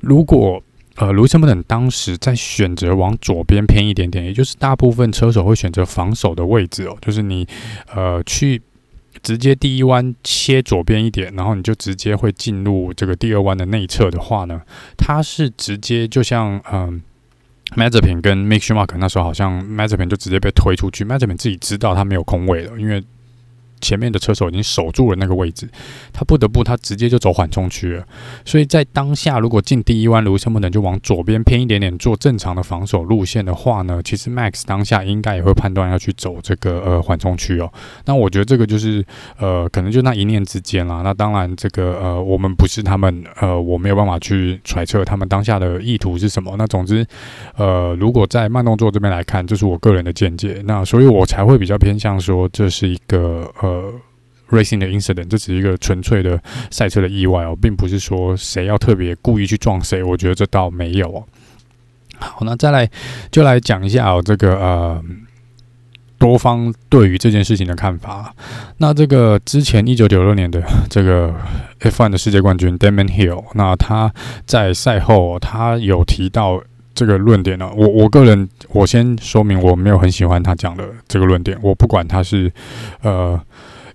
[0.00, 0.62] 如果
[0.96, 7.46] 呃，Lewis Hamilton 当时在选择往左边偏一点点，也就是大部分车手会选择防守的位置哦，就是你
[7.94, 8.60] 呃去
[9.22, 14.60] 直接第一弯切左边一点，然后你就直接会进入这个第二弯的内侧的话呢，
[14.96, 17.02] 它是直接就像嗯。
[17.76, 23.02] Mazepin 跟 Mikshumark 那时候好像 Mazepin 就直接被推出去，Mazepin 自己知道他没有空位了，因为。
[23.80, 25.68] 前面的车手已经守住了那个位置，
[26.12, 28.04] 他不得不他直接就走缓冲区了。
[28.44, 37.72] 所以在当下，如果进第一弯，卢森伯等就往左边偏一点点做正常的防守路线的话呢，其实 Max 当下应该也会判断要去走这个呃缓冲区哦。
[38.04, 39.04] 那我觉得这个就是
[39.38, 41.02] 呃可能就那一念之间啦。
[41.02, 46.54] 那当然这个呃我们不是他们呃我没有办法去揣测他们当下的意图是什么。
[46.58, 47.06] 那总之
[47.56, 50.62] 呃如果在慢动作这边来看，这是我个人的见解。
[50.66, 53.69] 那所以我才会比较偏向说这是一个呃。
[53.70, 53.94] 呃
[54.50, 61.24] ，racing 的 incident，这只是一个纯粹的赛车的意外哦，并不是说谁要特别故意去撞谁，我觉得这倒没有哦。
[62.18, 62.90] 好，那再来
[63.30, 65.02] 就来讲一下哦，这个呃，
[66.18, 68.34] 多方对于这件事情的看法。
[68.78, 71.34] 那这个之前一九九六年的这个
[71.80, 74.12] F1 的世界冠军 Damon Hill，那他
[74.44, 76.62] 在赛后他有提到
[76.94, 77.70] 这个论点呢。
[77.76, 82.52] 我我个人我先说明，我没有很喜欢他讲的这个论点，我不管他是
[83.02, 83.40] 呃。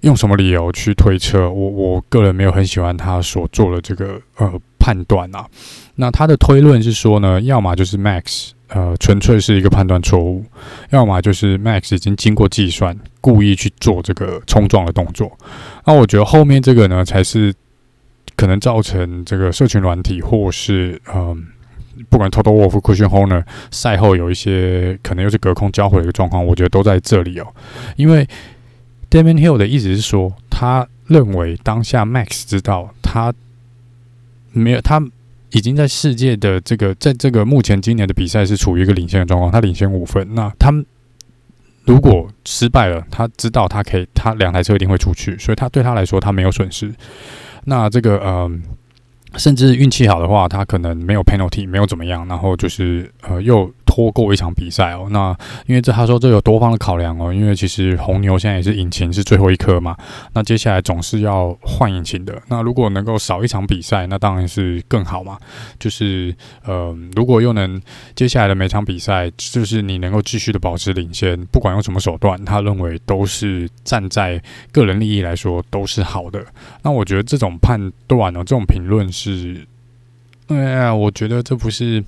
[0.01, 1.49] 用什么理由去推测？
[1.49, 5.43] 我我个人没有很喜欢他所做的这个呃判断啊。
[5.95, 10.45] 那他的推论是说呢，要么就是 Max 呃纯粹是一个判断错误，
[10.91, 15.35] 要么就是 Max 已经经过计算，故意去做这个冲撞的动作。
[15.85, 17.51] 那我觉得后面这个呢，才是
[18.35, 21.47] 可能造成这个社群软体或是嗯、
[22.09, 27.47] 不管 Toto Wolff、Christian Horner 赛后有一些可能又是隔空交火的一个状况，我觉得都在这里哦，
[27.95, 28.27] 因为。
[29.07, 33.33] Damon Hill 的意思是说，他认为当下 Max 知道他
[34.51, 35.01] 没有，他
[35.51, 40.27] 已经在世界的这个，在这个目前今年的比赛是处于一个领先的状况，他领先五分。
[40.35, 40.73] 那他
[41.85, 46.93] 如果失败了，他知道他可以，他两台车一定会出去，所以他对他来说他没有损失。
[47.65, 48.61] 那这个，嗯。
[49.37, 55.07] 甚至运气好的话，他可能没有 penalty，没有怎么样，然后就是呃又拖过一场比赛哦。
[55.09, 55.33] 那
[55.67, 59.95] 因为这他说这有多方的考量哦，因为其实红牛现在也是引擎是最后一颗嘛，
[60.33, 62.41] 那接下来总是要换引擎的。
[62.49, 65.37] 那如果能够少一场比赛，那当然是更好嘛。
[65.79, 67.81] 就是呃，如果又能
[68.15, 74.41] 接下来的每场比赛，就是你能够继续的保持领先，不管用什么手段，他认为都是站在
[74.73, 76.43] 个人利益来说都是好的。
[76.81, 79.05] 那我觉得这种判断呢，这种评论。
[79.11, 79.65] 是，
[80.47, 82.03] 哎呀，我觉得这不是，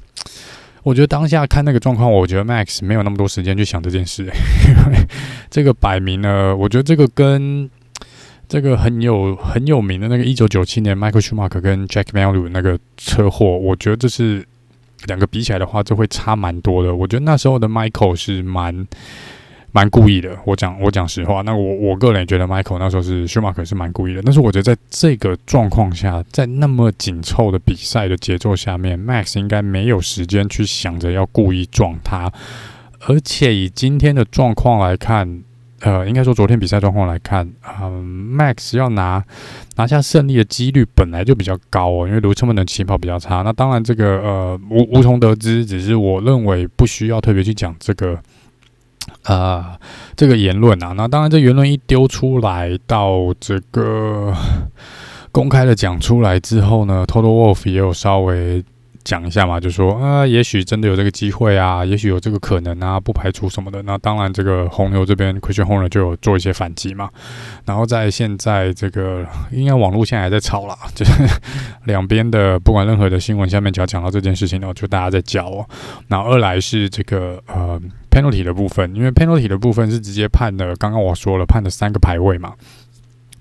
[0.88, 4.30] 我觉得当下看那个状况，我觉得 Max 没有那么多时间去想这件事，因
[4.94, 5.06] 为
[5.52, 7.70] 这个摆明了，我觉得这个跟
[8.48, 14.48] 这个很有很有名的那个一九九七年 Michael Schumacher 跟 Jack Mallwood 那个车祸，我觉得这是
[15.08, 16.96] 两个比起来的话，就会差蛮多的。
[16.96, 18.88] 我觉得那时候的 Michael 是蛮。
[19.78, 21.44] 蛮故意的，我讲我讲实话。
[21.44, 24.24] 那我我个人也觉得，Michael 那时候是舒马克是蛮故意的。
[24.24, 32.32] 但是我觉得在这个状况下，在那么紧凑的比赛的节奏下面，Max 应该没有时间去想着要故意撞他。
[33.02, 35.44] 而且以今天的状况来看，
[35.82, 37.48] 呃，应该说昨天比赛状况来看，
[37.80, 39.24] 嗯、，Max 要拿
[39.76, 43.44] 拿下胜利的几率本来就比较高哦，因为卢车们的起跑比较差。
[43.44, 48.20] 那当然这个呃无无从得知，只是我认为不需要特别去讲这个。
[49.34, 49.78] 啊、
[50.16, 54.34] 这个言论啊，那当然，这言论一丢出来，到这个
[55.32, 58.64] 公开的讲出来之后呢，Total Wolf 也有稍微。
[59.08, 63.82] 讲一下嘛，就说啊、也许真的有这个机会啊，也许有这个可能啊，不排除什么的。
[63.84, 67.10] 那当然，这个红牛这边 Christian Horner 就有做一些反击嘛。
[67.64, 71.14] 然后在现在这个，应该网络现在还在吵啦，就是
[71.86, 75.66] 两边的不管任何的新闻下面，只要讲到这件事情呢，就大家在叫哦。
[76.10, 77.80] 然后二来是这个呃
[78.12, 82.54] penalty 的部分，因为 penalty 的部分是直接判的，刚刚我说了判的三个排位嘛。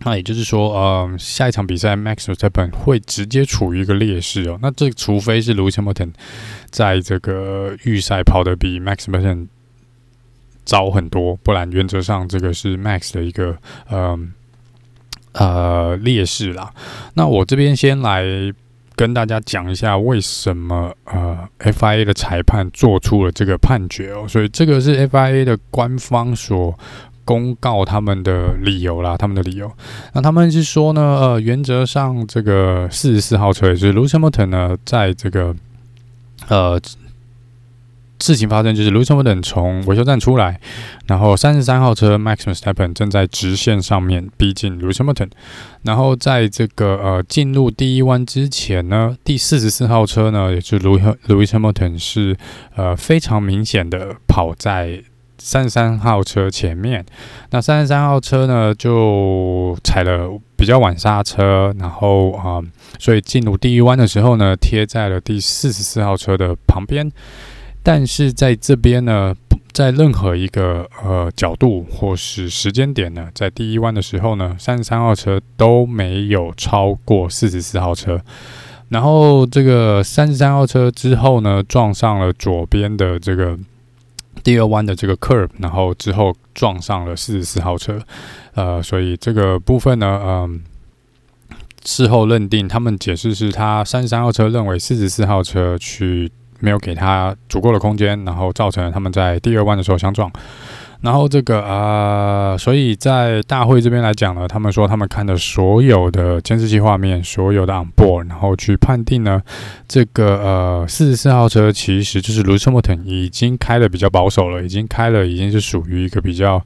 [0.07, 4.57] 那也就是说，呃，下一场比赛，Max Verstappen 会直接处于一个劣势哦。
[4.63, 6.13] 那这除非是 Lewis Hamilton
[6.71, 9.49] 在这个预赛跑得比 Max Verstappen
[10.65, 13.57] 早很多，不然原则上这个是 Max 的一个
[13.89, 14.17] 呃
[15.33, 16.73] 呃劣势啦。
[17.15, 18.23] 那我这边先来
[18.95, 26.79] 跟大家讲一下为什么呃 FIA 的裁判做出了这个判决哦，所以这个是 FIA 的官方所
[27.27, 29.71] 公告他们的理由啦，他们的理由。
[30.15, 35.55] 那他们是说呢，呃，原则上这个四十四号车也就是 Lewis Hamilton 呢，在这个
[36.49, 36.81] 呃。
[38.19, 40.59] 事情发生就是 Lewis Hamilton 从维修站出来，
[41.07, 45.29] 然后三十三号车 Max Verstappen 正在直线上面逼近 Lewis Hamilton，
[45.83, 52.35] 然后在这个呃进入第一弯之前呢，第四十四号车呢，也就是 Lewis Hamilton 是
[52.75, 55.03] 呃非常明显的跑在
[55.39, 57.05] 三十三号车前面，
[57.51, 62.61] 那三十三号车呢就踩了比较晚刹车，然后啊、
[62.99, 67.11] 所以进入第一弯的时候呢，贴在了第四十四号车的旁边。
[67.83, 69.33] 但是在这边呢，
[69.73, 78.21] 在任何一个呃角度或是时间点呢，在第一弯的时候呢，三十三号车都没有超过四十四号车。
[78.89, 83.57] 然后这个三十三号车之后呢，撞上了左边的这个
[84.47, 88.01] 第二弯的这个 curve，然后之后撞上了四十四号车。
[88.55, 90.63] 呃，所以这个部分呢，嗯、
[91.85, 96.31] 事后认定他们解释是他三十三号车认为四十四号车去。
[96.59, 100.33] 没有给他足够的空间，然后造成了他们在第二弯的时候相撞。
[101.01, 109.41] 然后这个啊、所以在大会这边来讲呢，他们说他们看的所有的监视器画面，所有的 on board，然后去判定呢，
[109.87, 116.61] 这个呃四十四号车其实就是路车莫腾已经开的比较保守了，已经开了，已经是属于一个比较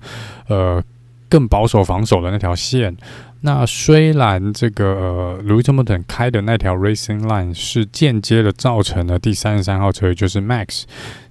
[0.48, 0.82] 呃
[1.28, 2.96] 更保守防守的那条线。
[3.42, 10.82] 那虽然这个呃，Lewis Hamilton 开的那条 Racing Line 是间接的造成了第三十三号车，也就是 Max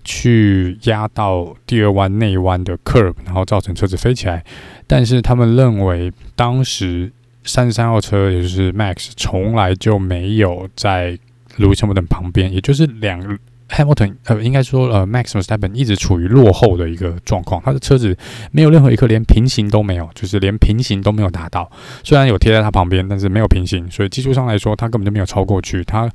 [0.03, 4.43] 去压到第二弯内弯的 Curb，然后造成车子飞起来。
[4.87, 7.11] 但是他们认为，当时
[7.43, 11.17] 三十三号车，也就是 Max，从来就没有在
[11.57, 13.37] Lewis Hamilton 旁边，也就是两。
[13.69, 18.17] Hamilton 呃，应该说呃，Max Verstappen 一直处于落后的一个状况，他的车子
[18.51, 21.69] 没有任何一刻连平行都没有，就是连平行都没有达到。
[22.03, 26.09] 虽然有贴在他旁边，但是没有平行，所以技术上来说，他根本就没有超过去，他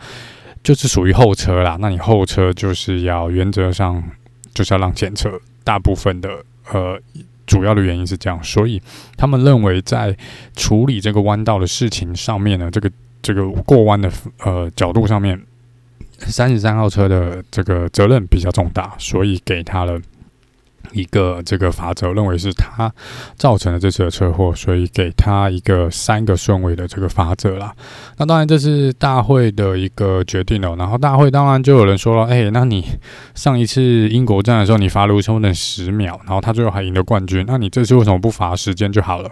[0.63, 1.79] 就是属于后车啦。
[1.81, 4.03] 那你后车就是要原则上
[4.53, 5.31] 就是要让前车，
[5.63, 6.29] 大部分的
[6.73, 6.99] 呃
[7.47, 8.83] 主要的原因是这样，所以
[9.17, 10.17] 他们认为在
[10.57, 12.91] 处理这个弯道的事情上面呢，这个
[13.23, 15.41] 这个过弯的呃角度上面。
[16.19, 20.01] 三十三号车的这个责任比较重大，所以给他了
[20.93, 22.93] 一个这个罚则，认为是他
[23.37, 27.75] 造成了这次的车祸，所以给他一个三个顺位的这个罚则啦。
[28.19, 30.77] 那当然这是大会的一个决定了。
[30.77, 32.85] 然后大会当然就有人说了：“哎，那你
[33.35, 39.31] 上一次英国站的时候，你罚卢秋等十秒，然后他最后还赢了冠军，那你这次为什么不罚时间就好了？”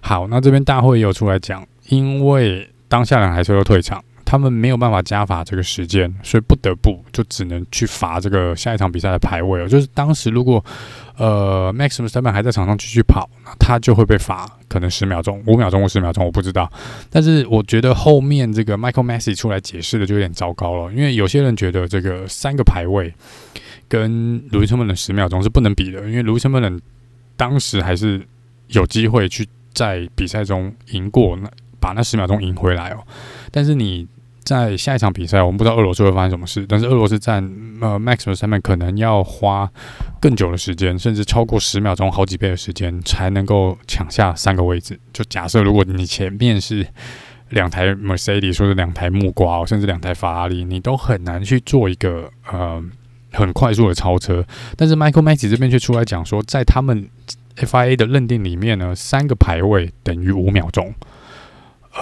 [0.00, 4.02] 好，那这边大会也有出来讲，因为当下两台车都退场。
[4.24, 9.68] 他们没有办法加罚这个时间，所以不得不就只能去罚这个下一场比赛的排位哦。
[9.68, 10.64] 就是当时如果
[11.16, 16.70] 呃 Max Verstappen 还在场上继续跑，那他就会被罚可能十秒钟、五秒钟或十秒钟，我不知道。
[17.10, 23.12] 但是我觉得后面这个 Michael Masi 出来解释的就有点糟糕了，因为有些人觉得这个三个排位
[23.88, 26.80] 跟 Lewis Hamilton 十秒钟是不能比的，因为 Lewis Hamilton
[27.36, 28.26] 当时还是
[28.68, 33.04] 有机会去在比赛中赢过那把那十秒钟赢回来哦。
[33.50, 34.06] 但是你
[34.44, 36.66] 在下一场比赛，我们不知道俄罗斯会发生什么事。
[36.68, 37.42] 但是俄罗斯站，
[37.80, 39.70] 呃 Max v e r s t a p e n 可能要花
[40.20, 45.00] 更久的时间，甚至超过十秒钟、好几倍的时间，才能够抢下三个位置。
[45.12, 46.86] 就假设如果你前面是
[47.50, 52.82] 两台 Mercedes，或者两台木瓜，甚至两台法拉利，你都很难去做一个呃
[53.32, 54.44] 很快速的超车。
[54.76, 57.08] 但是 Michael m a x 这边却出来讲说，在他们
[57.56, 60.92] FIA 的认定里面呢，三个排位等于五秒钟。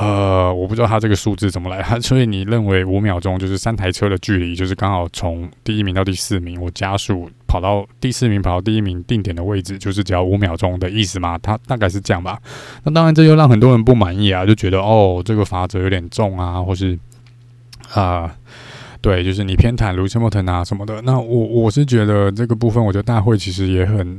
[0.00, 11.36] 呃，我不知道他这个数字怎么来，所以你认为五秒钟就是三台车的距离，就是刚好从第一名到第四名，我加速跑到第四名，跑到第一名定点的位置，就是只要五秒钟的意思吗？
[11.36, 12.38] 他大概是这样吧。
[12.84, 16.98] 那当然，这又让很多人不满意啊，就觉得哦，这个罚则有点重啊，或是
[17.92, 18.34] 啊、
[19.02, 21.02] 对，就是你偏袒卢西莫腾啊什么的。
[21.02, 24.18] 那我我是觉得这个部分，我觉得大会其实也很。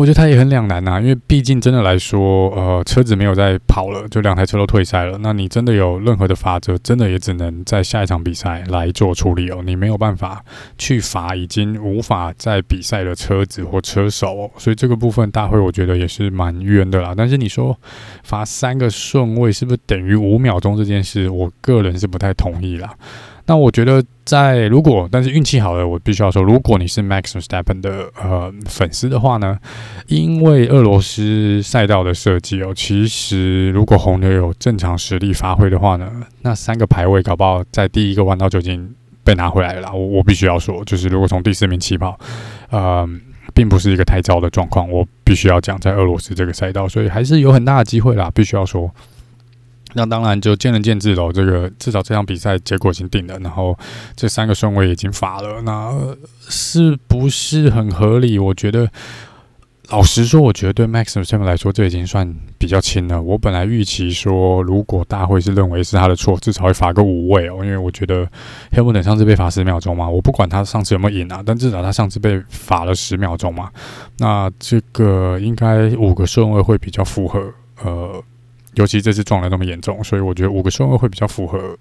[0.00, 5.18] 我觉得他也很两难呐，因为毕竟真的来说，呃，车子没有在跑了，就两台车都退赛了。
[5.18, 9.60] 那你真的有任何的罚则，真的也只能在下一场比赛来做处理哦。
[9.62, 10.42] 你没有办法
[10.78, 14.50] 去罚已经无法在比赛的车子或车手哦。
[14.56, 17.12] 所以这个部分大会我觉得也是蛮冤的啦。
[17.14, 17.78] 但是你说
[18.22, 22.90] 罚三个顺位是不是等于五秒钟这件事，我个人是不太同意啦。
[23.50, 29.58] 那我觉得在如果，但是运气好的，我必须要说，如果你是 Max v e s t a p p e n 的呃粉丝的话呢，
[30.06, 36.08] 因为俄罗斯赛道的设计哦，其实如果红牛有正常实力发挥的话呢，
[36.42, 39.92] 那三个排位搞不好在第一个弯道就已经被拿回来了。
[39.92, 42.16] 我我必须要说，就是如果从第四名起跑，
[42.70, 43.04] 呃，
[43.52, 44.88] 并不是一个太糟的状况。
[44.88, 48.88] 我必须要讲，在俄罗斯这个赛道，所以还是有很大的机会啦，必须要说。
[49.94, 51.32] 那当然就见仁见智喽。
[51.32, 53.76] 这个至少这场比赛结果已经定了，然后
[54.14, 56.16] 这三个顺位已经罚了，那
[56.48, 58.38] 是不是很合理？
[58.38, 58.88] 我觉得，
[59.88, 63.20] 老实说，我觉得对 Max v e r s t a p 来说，这已经算比较轻了。
[63.20, 68.24] 我本来预期说，如果大会是认为是他的错，至少会罚个五位哦，因为我觉得
[68.72, 73.70] Hamilton 上次被罚十秒钟嘛，我不管他上次有没有赢啊，但至少他上次被罚了十秒钟嘛，
[74.18, 78.22] 那这个应该五个顺位会比较符合，呃。
[78.74, 81.76] 尤其这次撞得那么严重，所以我觉得五个顺位会比较符合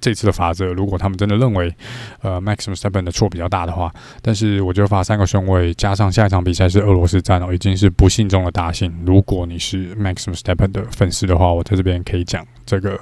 [0.00, 0.66] 这次的法则。
[0.66, 1.74] 如果他们真的认为，
[2.20, 3.90] 呃，Maxim Steppen 的错比较大的话，
[4.20, 8.92] 但是我觉得罚三个顺位，加上下一场比赛是俄罗斯站哦，已经是不幸中的大幸。
[9.06, 13.00] 如果你是 Maxim Steppen 的粉丝的话，我在这边可以讲，这个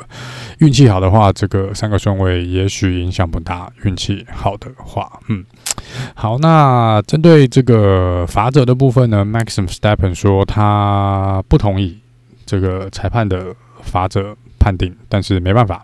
[0.58, 3.68] 运气好的话，这个三个顺位也许影响不大。
[3.82, 5.44] 运气好的话，嗯，
[6.14, 12.01] 好，那针对这个罚则的部分呢，Maxim Stepan 说他不同意。
[12.52, 13.46] 这个裁判的
[13.80, 15.82] 罚则判定，但是没办法，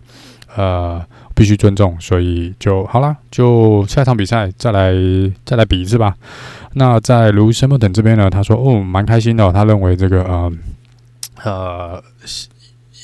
[0.55, 1.03] 呃，
[1.33, 4.93] 必须尊重，所以就好了，就下一场比赛再来
[5.43, 6.15] 再来比一次吧。
[6.73, 10.51] 那在 Lewis Hamilton 这边呢，他说哦，蛮开心的，他认为这个呃
[11.43, 12.03] 呃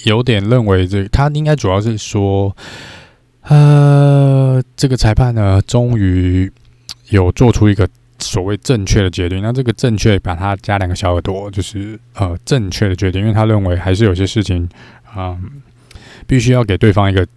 [0.03, 2.55] 有点认为这，他应该主要是说，
[3.41, 6.51] 呃，这个裁判呢，终于
[7.09, 7.89] 有做出一个。
[8.19, 14.67] 所谓正确的决定，那这个正确把它加两个小耳朵，就是呃正确的决定，因为他认为还是有些事情
[15.03, 15.61] 啊、嗯，
[16.25, 17.27] 必须要给对方一个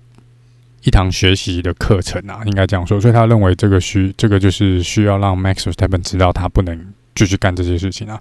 [0.85, 3.01] 一堂学习的课程啊，应该这样说。
[3.01, 8.21] 所以他认为这个需这个就是需要让 Max s t e p e n 知道他不能继续干这些事情啊。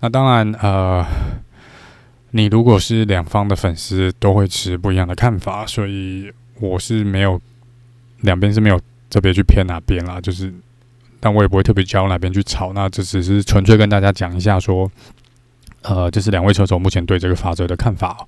[0.00, 1.04] 那当然呃，
[2.30, 7.40] 你如果是两方的粉丝，都会持不一样的看法，所以我是没有
[8.20, 8.80] 两边是没有
[9.10, 10.54] 特别去偏哪边啦，就是。
[11.26, 14.88] 但我也不会特别教哪边去吵，那这只是纯粹跟大家讲一下，说，
[15.82, 18.24] 呃，这是两位车手目前对这个法则的看法。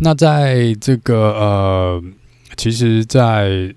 [0.00, 2.02] 那在这个呃，
[2.56, 3.72] 其实在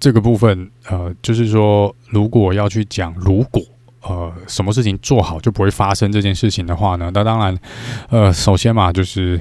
[0.00, 3.62] 这个部分，呃，就是说，如果要去讲，如果
[4.00, 7.10] 呃，什么事情做好就不会发生这件事情的话呢？
[7.12, 7.58] 那当然，
[8.08, 9.38] 呃，首先嘛，就是。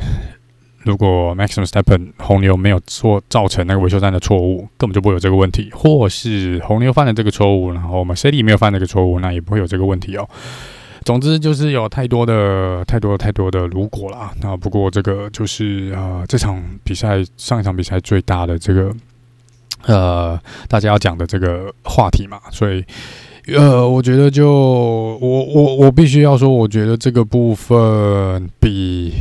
[0.84, 10.28] 如果 Max Verstappen 红牛没有做造成那个维修站的错误，根本就不会有这个问题；或是红牛犯了这个错误，然后 Mercedes 没有犯这个错误，那也不会有这个问题哦。
[11.06, 14.32] 总之就是有太多的、太多、太多的如果啦。
[14.42, 18.92] 那不过这个就是呃，这场比赛上一场比赛最大的这个
[19.86, 22.40] 呃，大家要讲的这个话题嘛。
[22.52, 22.84] 所以
[23.48, 29.14] 呃，我觉得就我我我必须要说，我觉得这个部分比。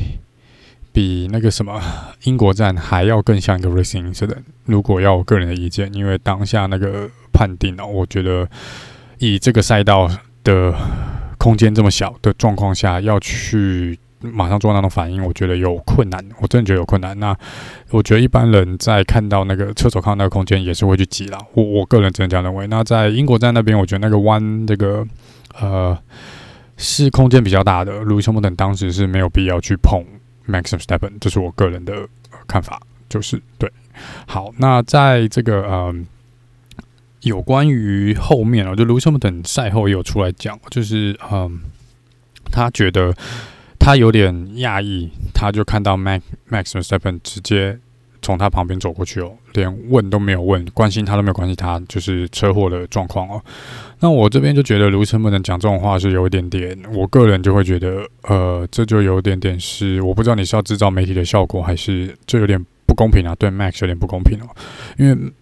[1.01, 1.81] 比那个什么
[2.25, 4.37] 英国站还要更像一个 racing 赛的。
[4.67, 8.47] 如果要我个人的意见，因为当下那个判定呢，我觉得
[9.17, 10.11] 以这个赛道
[10.45, 10.75] 的
[11.39, 16.23] 空间这么小的状况下，要去马上做那种反应，我觉得有困难。
[16.43, 17.19] 我真的觉得有困难。
[17.19, 17.35] 那
[17.93, 21.39] 我觉得一般人在看到那个车手看到那个空间，也是会去挤了。
[21.55, 22.67] 我我个人真的这样认为。
[22.67, 25.03] 那在英国站那边，我觉得那个弯这个
[25.59, 25.97] 呃
[26.77, 30.05] 是空间比较大的，路易斯·莫等当时是没有必要去碰。
[30.51, 32.09] Maxim Steppen，这是我个人的
[32.47, 33.71] 看法，就是对。
[34.27, 36.07] 好，那在这个嗯，
[37.23, 41.61] 有关于后面啊，就卢森伯等赛后也有出来讲，就是嗯、
[42.51, 43.15] 他觉得
[43.79, 47.79] 他有点讶异，他就看到 Max Maxim Steppen 直接。
[48.23, 53.43] 从他旁边走过去哦，连问都没有问，关心他都没有关心他，就是车祸的状况哦。
[54.01, 63.35] 那我这边就觉得卢森不能讲这种话是有一点点，我个人就会觉得，呃，这就有点点是，我不知道你是要制造媒体的效果，还是这有点不公平啊？
[63.39, 64.49] 对 Max 有点不公平哦，
[64.99, 65.33] 因为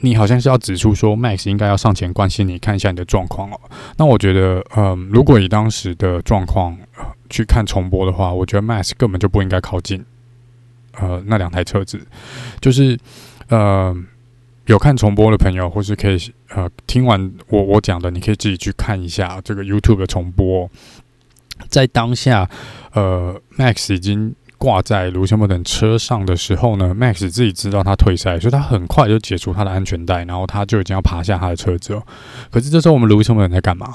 [0.00, 3.58] 你好像是要指出说 Max 应该要上前关心你，看一下你的状况哦。
[3.96, 6.76] 那我觉得，嗯、如果以当时的状况
[7.30, 10.04] 去看重播的话，我觉得 Max 根本就不应该靠近。
[11.00, 12.00] 呃，那两台车子，
[12.60, 12.98] 就是
[13.48, 13.94] 呃，
[14.66, 16.18] 有看重播的朋友，或是可以
[16.50, 20.70] 呃听完我我讲的，你可以自己去看一下这个 YouTube 的重播。
[21.68, 22.48] 在当下，
[22.92, 32.02] 呃，Max 已经挂在卢森堡等车上的时候呢，Max 自己知道他退赛，所以他很快就解除他的安全带，然后他就已经要爬下他的车子了。
[32.50, 33.94] 可是这时候我们卢森堡人在干嘛？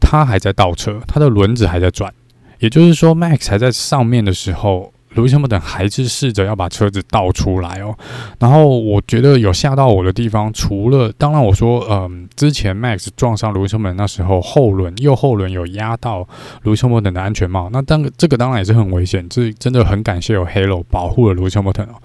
[0.00, 2.12] 他还在倒车，他的轮子还在转，
[2.58, 4.92] 也就是说，Max 还在上面的时候。
[5.14, 7.96] Lewis Hamilton 还是试着要把车子倒出来哦。
[8.38, 16.28] 然后我觉得有吓到我的地方，除了当然我说，嗯，之前 Max 撞上 Lewis Hamilton 那时候后轮右后轮有压到
[16.62, 22.02] Lewis Hamilton 的安全帽，那当这个当然也是很危险，这真的很感谢有 Halo 保护了 Lewis Hamilton 哦。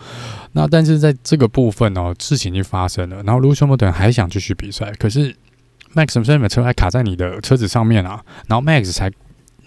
[0.54, 5.36] 那但是在这个部分哦，事情已经发生了，然后 Lewis Hamilton 还想继续比赛，可是
[5.94, 8.24] Max 什么车还卡在你的车子上面啊？
[8.48, 9.12] 然后 Max 才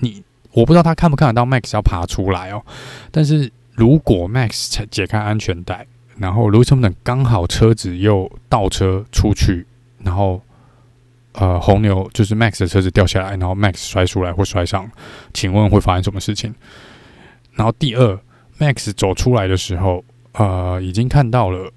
[0.00, 0.22] 你。
[0.56, 2.64] 我不知道他看不看得到 Max 要爬出来哦，
[3.10, 5.86] 但是如果 Max 才解开安全带，
[6.16, 9.66] 然后 Lewis Hamilton 刚好车子又倒车出去，
[10.02, 10.40] 然后
[11.32, 14.90] 呃红牛就是 Max 的车子掉下来，然后 Max 摔出来或摔伤，
[15.34, 16.54] 请问会发生什么事情？
[17.52, 18.18] 然后第二
[18.58, 20.02] ，Max 走出来的时候，
[20.32, 21.70] 呃，已经看到了，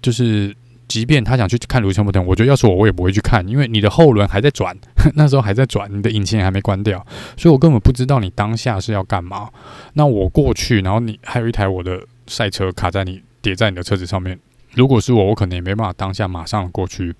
[0.00, 0.56] 就是。
[0.90, 4.76] 即便他想去看卢森堡等，我觉得要是我，我也不会去看，因为你的后轮还在转，
[5.14, 9.48] 那时候还在转，你的引擎还没关掉，所以我根本不知道你当下是要干嘛。
[9.92, 14.36] 那我过去，然后你还有一台我的赛车卡在你叠在你的车子上面，
[14.74, 17.14] 如果是我，我可能也没办法当下马上过去，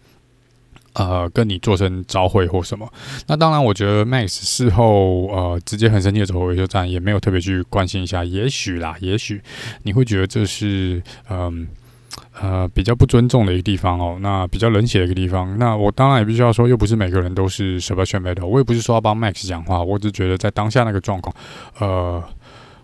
[0.94, 2.92] 呃，跟你做声招会或什么。
[3.28, 9.40] 那当然，我觉得 Max 事后呃直接很生气的走回维修站，也没有特别去关心一下，也许啦，也许
[9.84, 11.68] 你会觉得这是嗯。
[12.40, 15.58] 呃比较不尊重的一个地方哦，那比较冷血的一个地方。
[15.58, 21.34] 那我当然也必须要说，又不是每个人都是 Sebastian Vettel，我也不是说要帮 Max 讲话，我只觉得在当下那个状况，
[21.78, 22.22] 呃，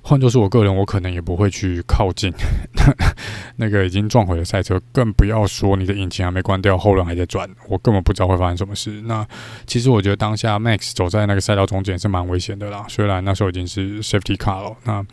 [0.03, 2.33] 换作是我个人，我可能也不会去靠近
[3.57, 9.03] 那个已经撞毁的赛车，更不要说你的引擎还没关掉，后轮还在转，我根本不知道会发生什么事。
[9.03, 9.27] 那
[9.67, 15.05] 其实我觉得当下 Max 走在那个赛道中间是蛮危险的啦，虽然那时候已经是 Safety Car 了，那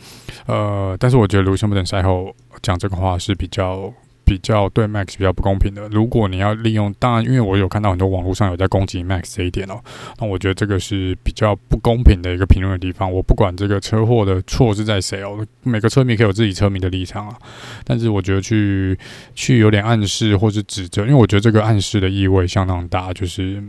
[0.46, 3.92] 呃，但是我觉得卢森堡等赛后讲这个话是比较。
[4.34, 5.88] 比较对 Max 比较不公平的。
[5.90, 9.80] 如果你要利用，当然，因为我有看到很多网络上有在攻击 Max 这一点哦，
[10.20, 13.12] 那我觉得这个是比较不公平的一个评论的地方。
[13.12, 17.38] 我不管这个车祸的错是在谁哦，每个车迷可以有自己车迷的立场啊。
[17.84, 18.98] 但是我觉得去
[19.36, 23.64] 去有点暗示或是指责，因为我觉得这个暗示的意味相当大，就是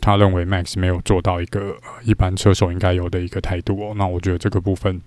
[0.00, 3.94] 他认为 Max 没有做到一个一般车手应该有的一个态度哦。
[3.96, 5.00] 那我觉得这个部分。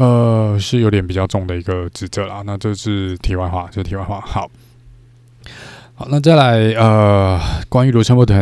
[0.00, 2.42] 呃，是有点比较重的一个指责啦。
[2.46, 4.18] 那这是题外话，这是题外话。
[4.20, 4.50] 好。
[5.94, 7.38] 好，那再来呃，
[7.68, 8.34] 关于卢森伯特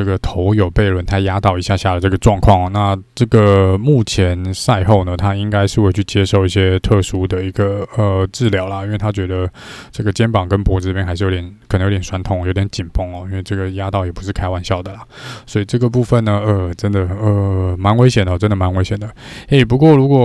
[0.00, 9.46] 这个头有被轮胎压到一下下的这个状况，那这个目前赛后呢，他应该是会去接受一些特殊的一个呃治疗啦，因为他觉得
[9.92, 15.00] 这个肩膀跟脖子这边还是有点可能有点酸痛，有点紧绷哦，因为这个压到也不是开玩笑的啦，
[15.44, 19.06] 所以这个部分呢，呃，真的呃蛮危险的，真的蛮危险的。
[19.48, 20.18] 诶，不过如果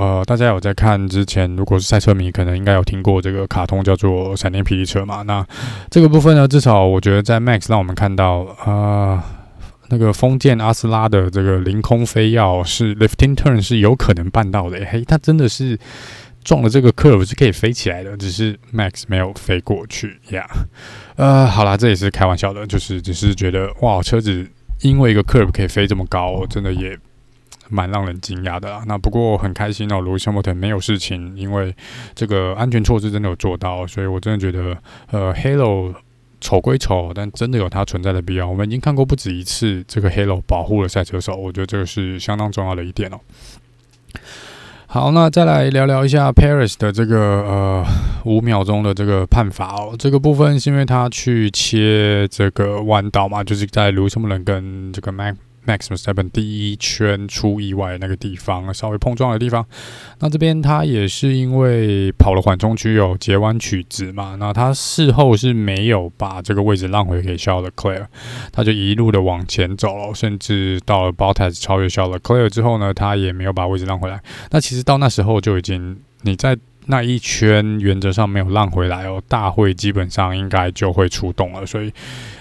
[0.00, 5.46] 呃大家有在看之前，如果是赛车迷，可能应该有听过这个卡通叫做《闪电霹雳车》嘛，那
[5.88, 6.30] 这个部分。
[6.30, 9.19] 呢，至少我觉得在 Max 让我们看到啊、
[9.90, 14.82] 那个封建阿斯拉的这个凌空飞跃是 lifting turn 是有可能办到的。
[14.86, 15.78] 嘿，他真的是
[16.42, 20.48] 撞了这个 curve 是可以飞起来的，只是 Max 没有飞过去呀。
[21.16, 24.48] 呃，好啦，这也是开玩笑的，就是只是觉得哇，车子
[24.80, 26.98] 因为一个 curve 可以飞这么高，真的也。
[27.72, 31.72] 蛮让人惊讶的啦，那不过很开心哦，卢西莫特没有事情，因为
[32.16, 34.76] 这个安全措施真的有做到，所以我真的觉得，
[35.12, 35.94] 呃，Halo
[36.40, 38.48] 丑归丑，但真的有它存在的必要。
[38.48, 43.20] 我们已经看过不止一次，这个 Halo 保护了赛车手，我觉得这个是相当重要的一点哦。
[44.86, 47.84] 好，那再来聊聊一下 Paris 的这个呃
[48.24, 55.36] 五秒钟的这个判罚哦，这个部分是因为他去切这个弯道嘛，就是在卢西莫特跟这个 Mac。
[55.66, 59.64] Max v e s t e p e n 第一圈出意外那个地方，稍微碰撞的地方，
[60.20, 68.06] 那这边他也是因为跑了缓冲区有截弯取直嘛，那他事后是没有把这个位置让回给肖德 Clear，
[68.50, 74.20] 他就一路的往前走了，甚至到了 Bottas 超越肖德 Clear 之后呢，他也没有把位置让回来。
[74.50, 76.56] 那其实到那时候就已经你在。
[76.86, 81.64] 那一圈原则上没有让回来哦，大会基本上应该就会出动了。
[81.64, 81.92] 所以，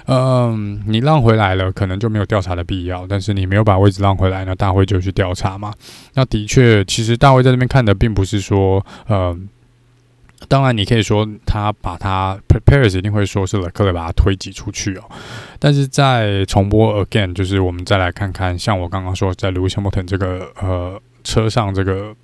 [0.09, 3.05] 嗯，你让回来了，可能就没有调查的必要。
[3.07, 5.71] 但是你没有把位置让回来，那大会就去调查嘛。
[6.15, 9.47] 那的确，其实大会在这边看的并不是说，嗯，
[10.47, 15.03] 当然你可以说他把他 Perez 一定会说是勒克莱把他推挤出去哦。
[15.59, 22.15] 但是在重播 again，就是我们再来看看，像我刚刚说在 Lewis Hamilton 这个呃车上这个。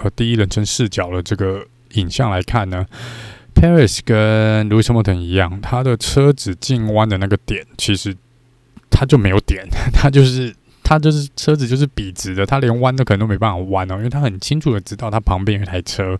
[0.00, 2.86] 呃，第一人称视角的这个影像来看呢
[3.60, 8.16] Paris 跟 Louis Hamilton 一样，他的车子进弯的那个点，其实
[8.88, 10.54] 他就没有点， 他就是
[10.84, 16.16] 他就是车子就是笔直的，他连弯都可能都没办法弯哦，因为他很清楚的知道他旁边有一台车，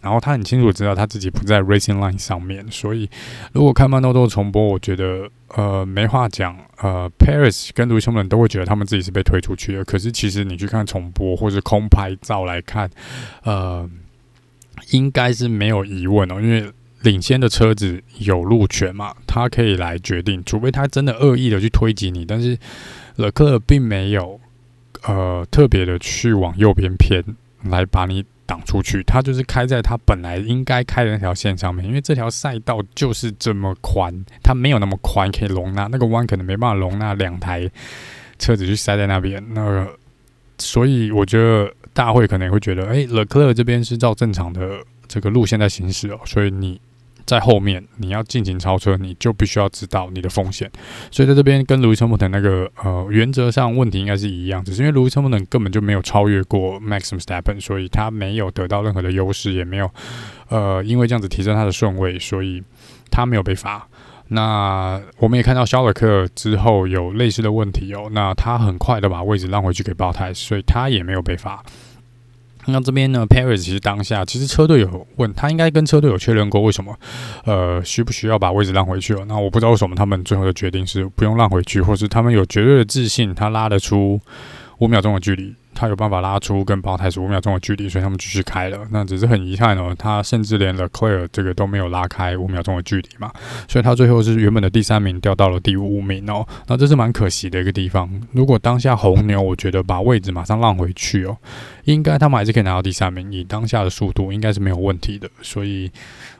[0.00, 3.08] 然后他很清楚的知道他自己不在 racing line 上面，所以
[3.52, 12.88] 如果看曼多多重播，我觉得呃没话讲，呃 Paris 跟 Louis Hamilton 都会觉得他们自己是被推出去的，可是其实你去看重播或是空拍照来看，
[13.42, 13.88] 呃，
[14.90, 16.72] 应该是没有疑问哦，因为。
[17.02, 19.14] 领先的车子有路权嘛？
[19.26, 22.24] 他可以来决定，除非他真的恶意的去推挤你。
[22.24, 22.58] 但是
[23.16, 24.40] 勒克尔并没有
[25.04, 27.22] 呃特别的去往右边偏
[27.62, 31.86] 来把你挡出去，他就是开在他本来应该开的那条线上面。
[31.86, 37.70] 因为这条赛道就是这么宽，它没有那么宽可以容纳那个弯，可能没办法容纳两台
[38.40, 39.40] 车子去塞在那边。
[39.54, 39.88] 那个，
[40.58, 46.80] 所以我觉得大会可能会觉得，哎，勒克尔这边是照正常的这个路线在行驶哦，所以你。
[47.28, 50.70] 在后面，你要进行超车，你就必须要知道你的风险。
[51.10, 57.54] 所以在这边跟 Lewis Hamilton 那个呃原则上问题应该是一样，只是因为 Lewis Hamilton 根本就没有超越过 Max i m s t e p p e
[57.54, 59.90] n 所以他没有得到任何的优势，也没有
[60.48, 62.62] 呃因为这样子提升他的顺位，所以
[63.10, 63.86] 他没有被罚。
[64.28, 71.62] 那我们也看到肖尔克之后有类似的问题哦，那他很快的把位置让回去给爆胎，所以他也没有被罚。
[72.70, 76.94] 那这边呢，Perez 其实当下其实车队有问他，应该跟车队有确认过为什么，
[77.44, 79.24] 呃，需不需要把位置让回去了？
[79.24, 84.20] 那我不知道为什么他们最后的决定是不用让回去，或是他们有绝对的自信，他拉得出
[84.78, 85.54] 五秒钟的距离。
[85.78, 88.84] 他有办法拉出跟爆胎十五秒钟的距离，所以他们继续开了。
[88.90, 93.30] 那只是很遗憾哦，他甚至连 l e c l e r 这个都没有拉开五秒钟的距离嘛，
[93.68, 96.44] 所以他最后是原本的第三名掉到了第五名哦。
[96.66, 98.10] 那这是蛮可惜的一个地方。
[98.32, 101.36] 如果当下红牛，我觉得把位置马上让回去哦，
[101.84, 105.30] 应该他们还是可以拿到第三名，以当下的速度应该是没有问题的。
[105.42, 105.88] 所以。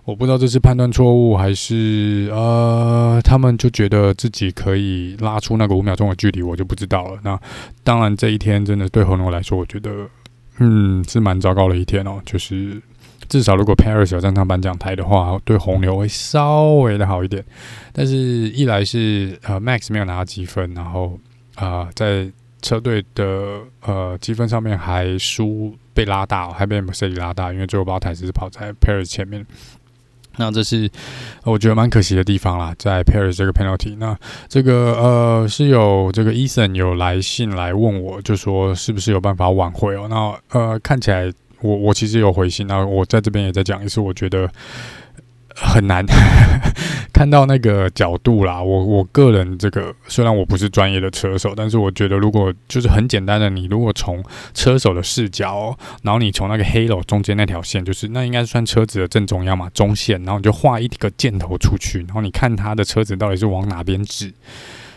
[0.09, 7.21] 我不知道这是判断错误，还是呃，他们就觉得自己可以拉出那个五秒钟的距离，我就不知道了。
[7.23, 7.39] 那
[7.85, 10.09] 当然，这一天真的对红牛来说，我觉得
[10.61, 12.23] 嗯是蛮糟糕的一天哦。
[12.25, 12.81] 就是
[13.29, 17.45] 至少如果 Perez 有站上颁奖台的话，对红牛会稍微的好一点。
[17.93, 21.21] 但是一来是呃 Max 没有拿到积分，然后
[21.57, 22.27] 啊、在
[22.63, 29.45] 车队的呃积分上面还输被拉大，还被 Mercedes 拉大，因为最后八台只是跑在 Perez 前面。
[30.39, 30.91] 那这是
[31.45, 33.97] 我觉得蛮可惜的地方啦，在 Paris 这个 penalty。
[33.99, 34.17] 那
[34.49, 40.07] 这个呃是有这个 Ethan 有来信来问我，就说是不是有办法挽回哦？
[40.09, 41.31] 那呃看起来
[41.61, 44.49] 我我其实有回信，那我在这边也在讲也是，我觉得。
[45.61, 46.05] 很难
[47.13, 48.63] 看到那个角度啦。
[48.63, 54.23] 我我个人这个虽然我不是专业的车手，但是我觉得如果就是很简单的，你如果从
[54.55, 64.33] 车手的视角，然后你从那个 halo 中间那条线，就是那应该算车子的正中央嘛，中线，然后你就画一个箭头出去，然后你看他的车子到底是往哪边指。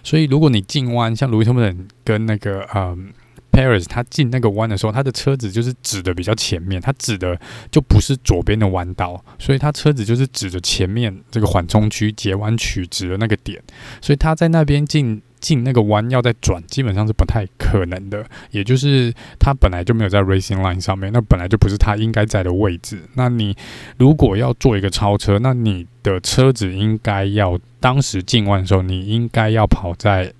[0.04, 3.12] 所以如果你进弯，像卢易斯·汉密尔顿跟那个嗯。
[3.52, 7.40] Paris，他进那个弯的时候，他的车子就是指的比较前面，他指的
[7.70, 13.62] 就不是左边的弯道，所以他车子就是指着前面这个缓冲区截弯取直的那个点，
[14.02, 18.26] 所以他在那边进进那个弯要再转，基本上是不太可能的。
[18.52, 23.02] 也就是他本来就没有在 racing line 上面，那本来就不是他应该在的位置。
[23.16, 23.56] 那你
[23.98, 30.34] 如果要做一个超车，那你的车子应该要当时进弯的时候，你应该要跑在。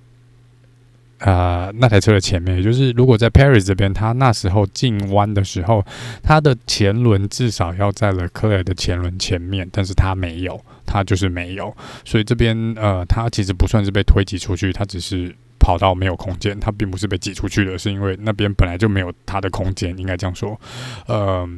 [1.24, 5.84] 呃，那台车的前面，也就是如果在 Perez 这边，他那时候进弯的时候，
[6.22, 20.60] 他的前轮至少要在 Leclerc 的前轮前面，但是他没有，他就是没有，所以这边呃，他其实不算是被推挤出去，他只是跑到没有空间，他并不是被挤出去的，是因为那边本来就没有他的空间，应该这样说，
[21.06, 21.48] 呃。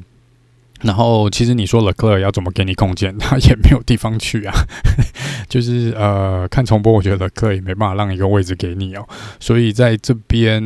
[0.85, 4.53] 然后，其实你说勒克尔要怎么给你空间，他 也没有地方去啊。
[5.49, 9.09] 就是呃，看重播，我觉得勒克尔也没办法让一个位置给你哦。
[9.41, 10.63] 所以在这边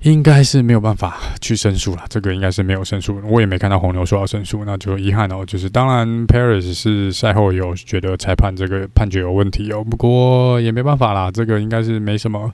[0.00, 2.04] 应该是没有办法去申诉了。
[2.08, 5.44] 这个应该是没有申诉，我也没看到红牛说要申诉，那就遗憾哦。
[5.46, 11.30] 就是当然，Paris 是赛后有觉得裁判这个判决有问题哦，不过也没办法啦。
[11.30, 12.50] 这个应该是没什么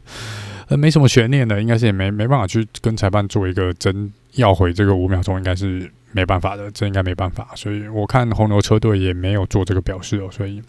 [0.67, 5.89] 呃，没什么悬念的，应该是也没没办法去跟裁判做一个争要回这个五秒钟，应该是。
[6.13, 10.63] 没办法的，这应该没办法，所以我看红牛车队也没有做这个表示哦，所以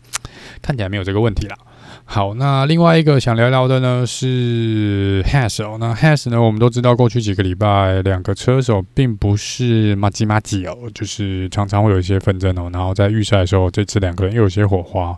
[0.61, 1.55] 看起来没有这个问题啦。
[2.03, 15.15] 好，那另外一个想聊聊的呢是 Hass 哦，那 Hass 呢，我们都知道过去几个礼拜两个车手并不是马吉马吉哦，就是常常会有一些纷争哦，然后在预赛的时候，这次两个人又有些火花，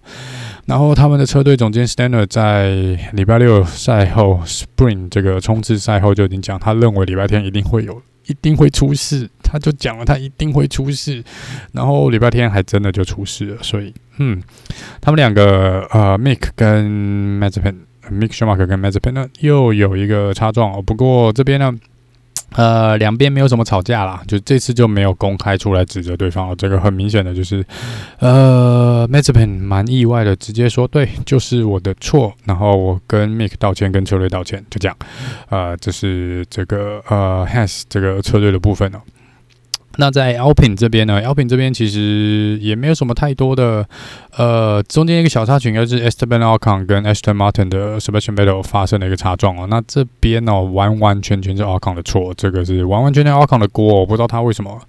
[0.66, 2.70] 然后他们的车队总监 stanner 在
[3.14, 8.02] 礼拜六赛后 Spring 这个冲刺赛后就已经讲，他认为礼拜天一定会有。
[8.26, 11.24] 一定会出事，他就讲了，他一定会出事，
[11.74, 14.42] 然后礼拜天还真的就出事了，所以，嗯，
[15.00, 17.76] 他们两个呃，Mick 跟 Mazepin
[18.10, 20.82] Mick Schumacher 跟 Mazepin 呢又有一个擦撞哦。
[20.82, 21.72] 不过这边呢。
[22.56, 26.56] 呃，两边没有什么吵架啦，就这次就没有公开出来指责对方哦。
[26.56, 27.66] 这个很明显的就是，
[28.20, 34.96] 呃，Mazepin 蛮意外的，直接说对，就是我的错，然后我跟 Mick 道歉，跟车队道歉，就这样。
[35.50, 39.00] 呃，这是这个呃，Has 这个车队的部分哦。
[39.98, 43.88] 那在 Alpine 这边呢？Alpine 这边其实也没有什么太多的，
[44.36, 49.68] 呃，中间一个小插曲应该是 Esteban Ocon 跟 Aston Martin 的 Sebastian Vettel 发生了一个擦撞哦。
[49.70, 54.80] 那这边呢，完完全全是 Ocon 的错，这个是完完全全 Ocon 的锅，我不知道他为什么，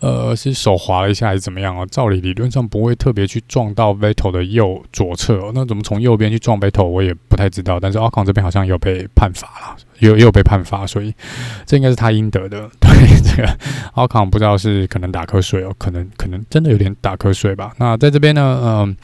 [0.00, 1.84] 呃，是手滑了一下还是怎么样哦？
[1.90, 7.80] 照理理论上不会特别去撞到 Vettel 的右左侧哦，那怎么从右边去撞 Vettel 我也不太知道。
[7.80, 9.76] 但是 Ocon 这边好像有被判罚了。
[10.04, 11.12] 又又被判罚，所以
[11.66, 12.68] 这应该是他应得的。
[12.80, 12.90] 对，
[13.22, 13.58] 这个
[13.94, 17.72] 奥康不知道是可能打瞌睡哦，可能可能真的有点打瞌睡吧。
[17.78, 18.96] 那在这边呢，嗯、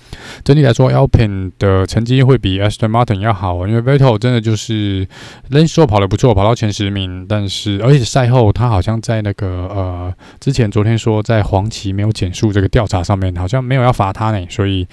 [0.45, 5.07] 整体来说，Alpin 的成绩会比 Aston Martin 要好，因为 Vettel 真的就是
[5.51, 14.87] Lane Show 跑的不错，跑到前十名，但是而且赛后他好像在那个呃之前昨天说在黄旗没有减速这个调查上面，好像没有要罚他呢，所以。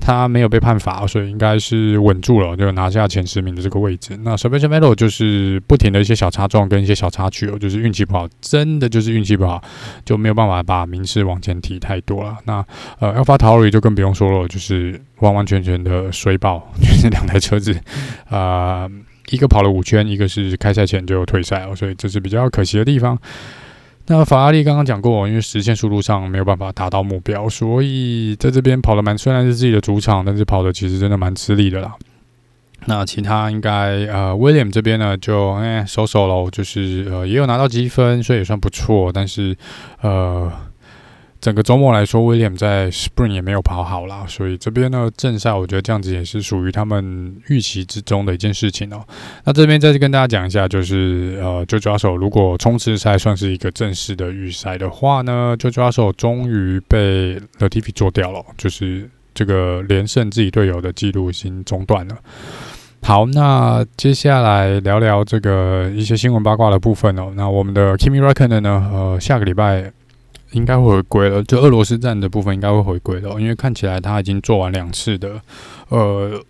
[0.00, 4.18] 他没有被判罚，所以应该是稳住了，就拿下前十名的这个位置。
[4.22, 9.62] 那 Sebastian Vettel 就是是不停的一些小插撞跟一些小插曲哦，就是运气不好，真的就是运气不好，
[10.04, 12.36] 就没有办法把名次往前提太多了。
[12.44, 12.64] 那
[12.98, 17.72] 呃，AlphaTauri 就更不用说了，就是完完全全的衰爆， 就是两台车子，
[18.28, 18.90] 啊、呃，
[19.30, 23.18] 一个跑了五圈，一个是开赛前就退赛哦，所以这是比较可惜的地方。
[24.06, 31.94] 那法拉利刚刚讲过，因为实现速度上没有办法达到目标，所以在这边跑的蛮，虽然是自己的主场，但是跑的其实真的蛮吃力的啦。
[32.86, 39.56] 那其他应该呃，William 这边呢就哎收手喽，就是呃也有拿到积分，所以也算不错，但是
[40.00, 40.52] 呃。
[41.40, 49.04] 整个周末来说，William 在 Spring 也没有跑好啦，所以这边呢正赛，我觉得这样子也是属于他们预期之中的一件事情哦。
[49.44, 62.16] 那这边再次跟大家讲一下，就是呃，George Russell 如果冲刺赛算是一个正式的预赛的话呢，George Russell 终于被 Latif 做掉了，就是这个连胜自己队友的记录已经中断了。
[63.06, 67.30] 好，那接下来聊聊这个一些新闻八卦的部分哦。
[67.36, 69.92] 那我们的 Kimi Räikkönen 呢，呃，下个礼拜。
[70.52, 75.30] 应该会回归了，就俄罗斯站的部分应该会回归了，因为看起来他已经做完两次的
[75.88, 76.40] 呃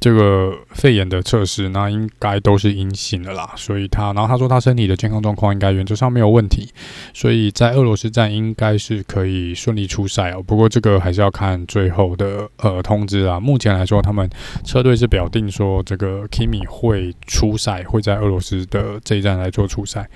[0.00, 3.52] 这个肺炎的测试，那应该都是阴性的啦。
[3.56, 6.68] 所以他，然后他说他身体的健康状况应该原则上没有问题，
[7.12, 10.42] 所以在俄罗斯站应该是可以顺利出赛哦。
[10.42, 13.40] 不过这个还是要看最后的呃通知啊。
[13.40, 14.28] 目前来说，他们
[14.64, 20.08] 车队是表定说这个 Kimi 会出赛，会在俄罗斯的这一站来做出赛。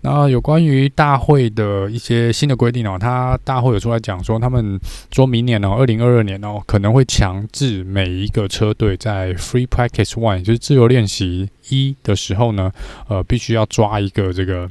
[0.00, 4.78] 那有关于大会的一些新的规定哦，他大会有出来讲说，他们
[5.10, 12.72] 说明年哦，二零二二年哦，可能会强制每一个车队在 Free Practice One，就是自由练习一的时候呢，
[13.08, 14.68] 呃，必须要抓一个这个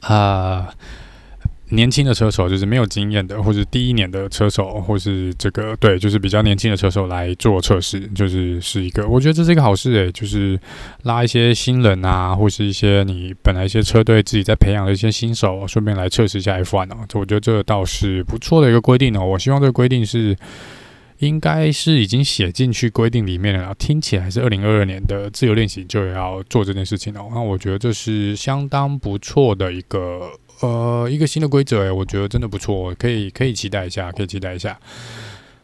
[0.00, 0.68] 啊。
[1.74, 10.58] 年轻的车手就是没有经验的，或者第一年的车手，或是这个对，就是比较年轻的车手来做测试，就是是一个，我觉得这是一个好事诶、就是
[11.02, 19.24] 拉一些新人啊，或是一些你本来一些车队自己在培养的一些新手，顺便来测试一下 F1 哦，我觉得这倒是不错的一个规定哦。
[19.24, 20.36] 我希望这个规定是
[21.18, 27.28] 应该是已经写进去规定里面了，听起来是二零二二年的自由练习就要做这件事情哦。
[27.32, 30.30] 那我觉得这是相当不错的一个。
[30.64, 34.78] 呃，一个新的规则哎，我觉得真的不错，可以可以期待一下，可以期待一下。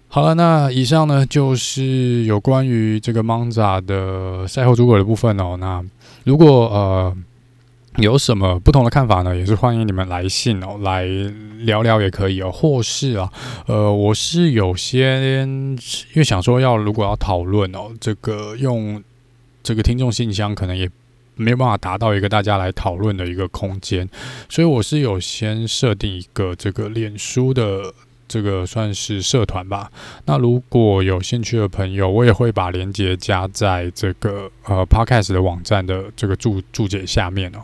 [0.09, 5.57] 好了，那以上呢就是有关于这个 Monza 的赛后诸葛的部分哦。
[5.59, 5.83] 那
[6.25, 7.17] 如果呃
[7.97, 11.07] 有什么不同的看法呢，也是欢迎你们来信哦，来
[11.61, 12.51] 聊聊也可以哦。
[12.53, 13.33] 或是啊，
[13.67, 19.03] 呃，我是有些因为想说要如果要讨论哦，这个用
[19.63, 20.91] 这个听众信箱可能也。
[21.41, 24.09] 没有办法达到一个大家来讨论的一个空间，
[24.49, 27.93] 所以我是有先设定一个这个脸书的。
[28.31, 29.91] 这个算是社团吧。
[30.25, 37.59] 那如果有兴趣的朋友，我也会把链接加在这个呃 Podcast 的网站的这个注注解下面哦。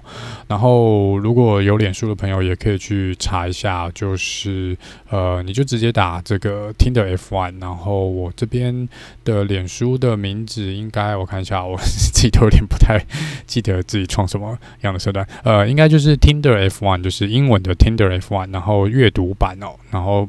[0.49, 4.77] 然后如果有脸书的朋友，也可以去查一下，就是
[5.09, 8.89] 呃，你就直接打这个 Tinder F1，然后我这边
[9.23, 13.01] 的脸书的名字应该我看一下，我 自己都有点不太
[13.47, 15.25] 记得自己创什么样的社团。
[15.45, 20.29] 呃，应该就是 Tinder F1，就是英文的 Tinder F1，然后阅读版哦，然后。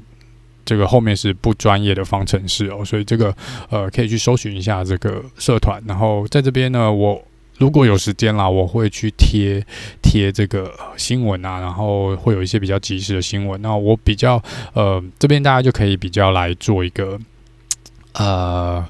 [0.67, 3.33] 这个后面是不专业的方程式哦，所以这个
[3.69, 5.81] 呃可以去搜寻一下这个社团。
[5.87, 7.23] 然后在这边呢，我
[7.57, 9.65] 如果有时间啦，我会去贴
[10.03, 13.61] 贴这个新闻啊，然后会有一些比较及时的新闻。
[13.61, 14.43] 那我比较
[14.73, 17.17] 呃这边大家就可以比较来做一个
[18.13, 18.85] 呃。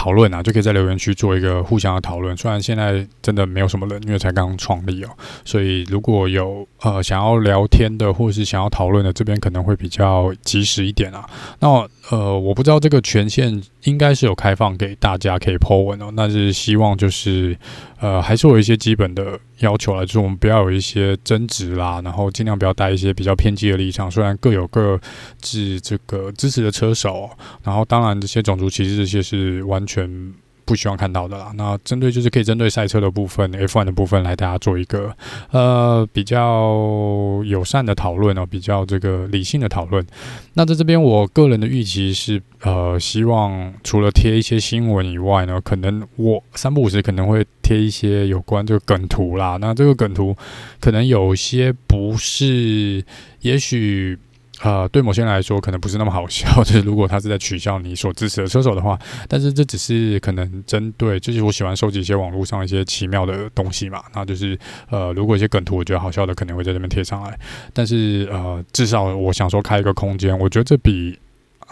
[0.00, 2.34] 讨论啊，就可以在留言区做一个互相的讨论。
[2.34, 5.10] 虽然现在真的没有什么人，因为才刚创立哦，
[5.44, 11.28] 所以如果有呃想要聊天的，或是想要讨论的，这边可能会比较及时一点啊。
[11.58, 17.54] 那呃，我不知道这个权限应该是有开放给大家可以 po 文哦，那是希望就是
[18.00, 24.10] 呃还是有一些基本的要求了，就是我们不要有一些争执啦，然后尽量不要带一些比较偏激的立场。
[24.10, 25.00] 虽然各有各
[25.40, 27.30] 自这个支持的车手，
[27.62, 30.34] 然后当然这些种族歧视这些是完全。
[30.70, 31.50] 不希望看到的啦。
[31.56, 35.12] 那针对就是可以针对赛车的部分，F1 的部分来大家做一个
[35.50, 40.06] 呃比较友善的讨论哦，比较这个理性的讨论。
[40.54, 49.58] 那在这边，我个人的预期是呃，希望除了贴一些新闻以外呢，可能我三不五时可能会贴一些有关这个梗图啦。
[49.60, 50.36] 那这个梗图
[50.80, 53.04] 可能有些不是，
[53.40, 54.16] 也许。
[54.62, 58.98] 呃，对某些人来说可能不是那么好笑， 就是如果他是在取笑你所支持的车手的话，
[59.28, 64.58] 但是这只是可能针对，就是我喜欢收集一些网络上一些奇妙的东西嘛，那就是
[64.90, 67.38] 呃，如果一些梗图我觉得好笑的，可能会在这边贴上来，
[67.72, 71.18] 但是呃，至少我想说开一个空间，我觉得这比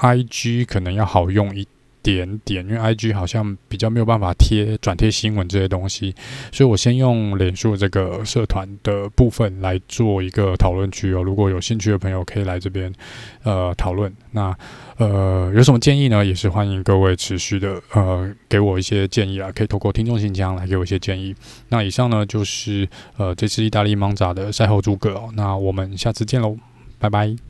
[0.00, 1.66] IG 可能要好用一
[2.02, 2.38] 点。
[2.44, 6.14] 点，因为 IG 好像比较没有办法贴转贴新闻这些东西，
[6.52, 11.22] 所以我先用脸书这个社团的部分来做一个讨论区哦。
[11.22, 12.92] 如果有兴趣的朋友可以来这边
[13.42, 14.12] 呃讨论。
[14.30, 14.56] 那
[14.96, 16.24] 呃有什么建议呢？
[16.24, 21.34] 也是欢迎各位持续的呃给我一些建议啊，可以透过听众信箱来给我一些建议。
[21.68, 25.30] 那以上呢就是呃这次意大利 Monza 的赛后诸葛哦。
[25.34, 26.56] 那我们下次见喽，
[26.98, 27.47] 拜拜。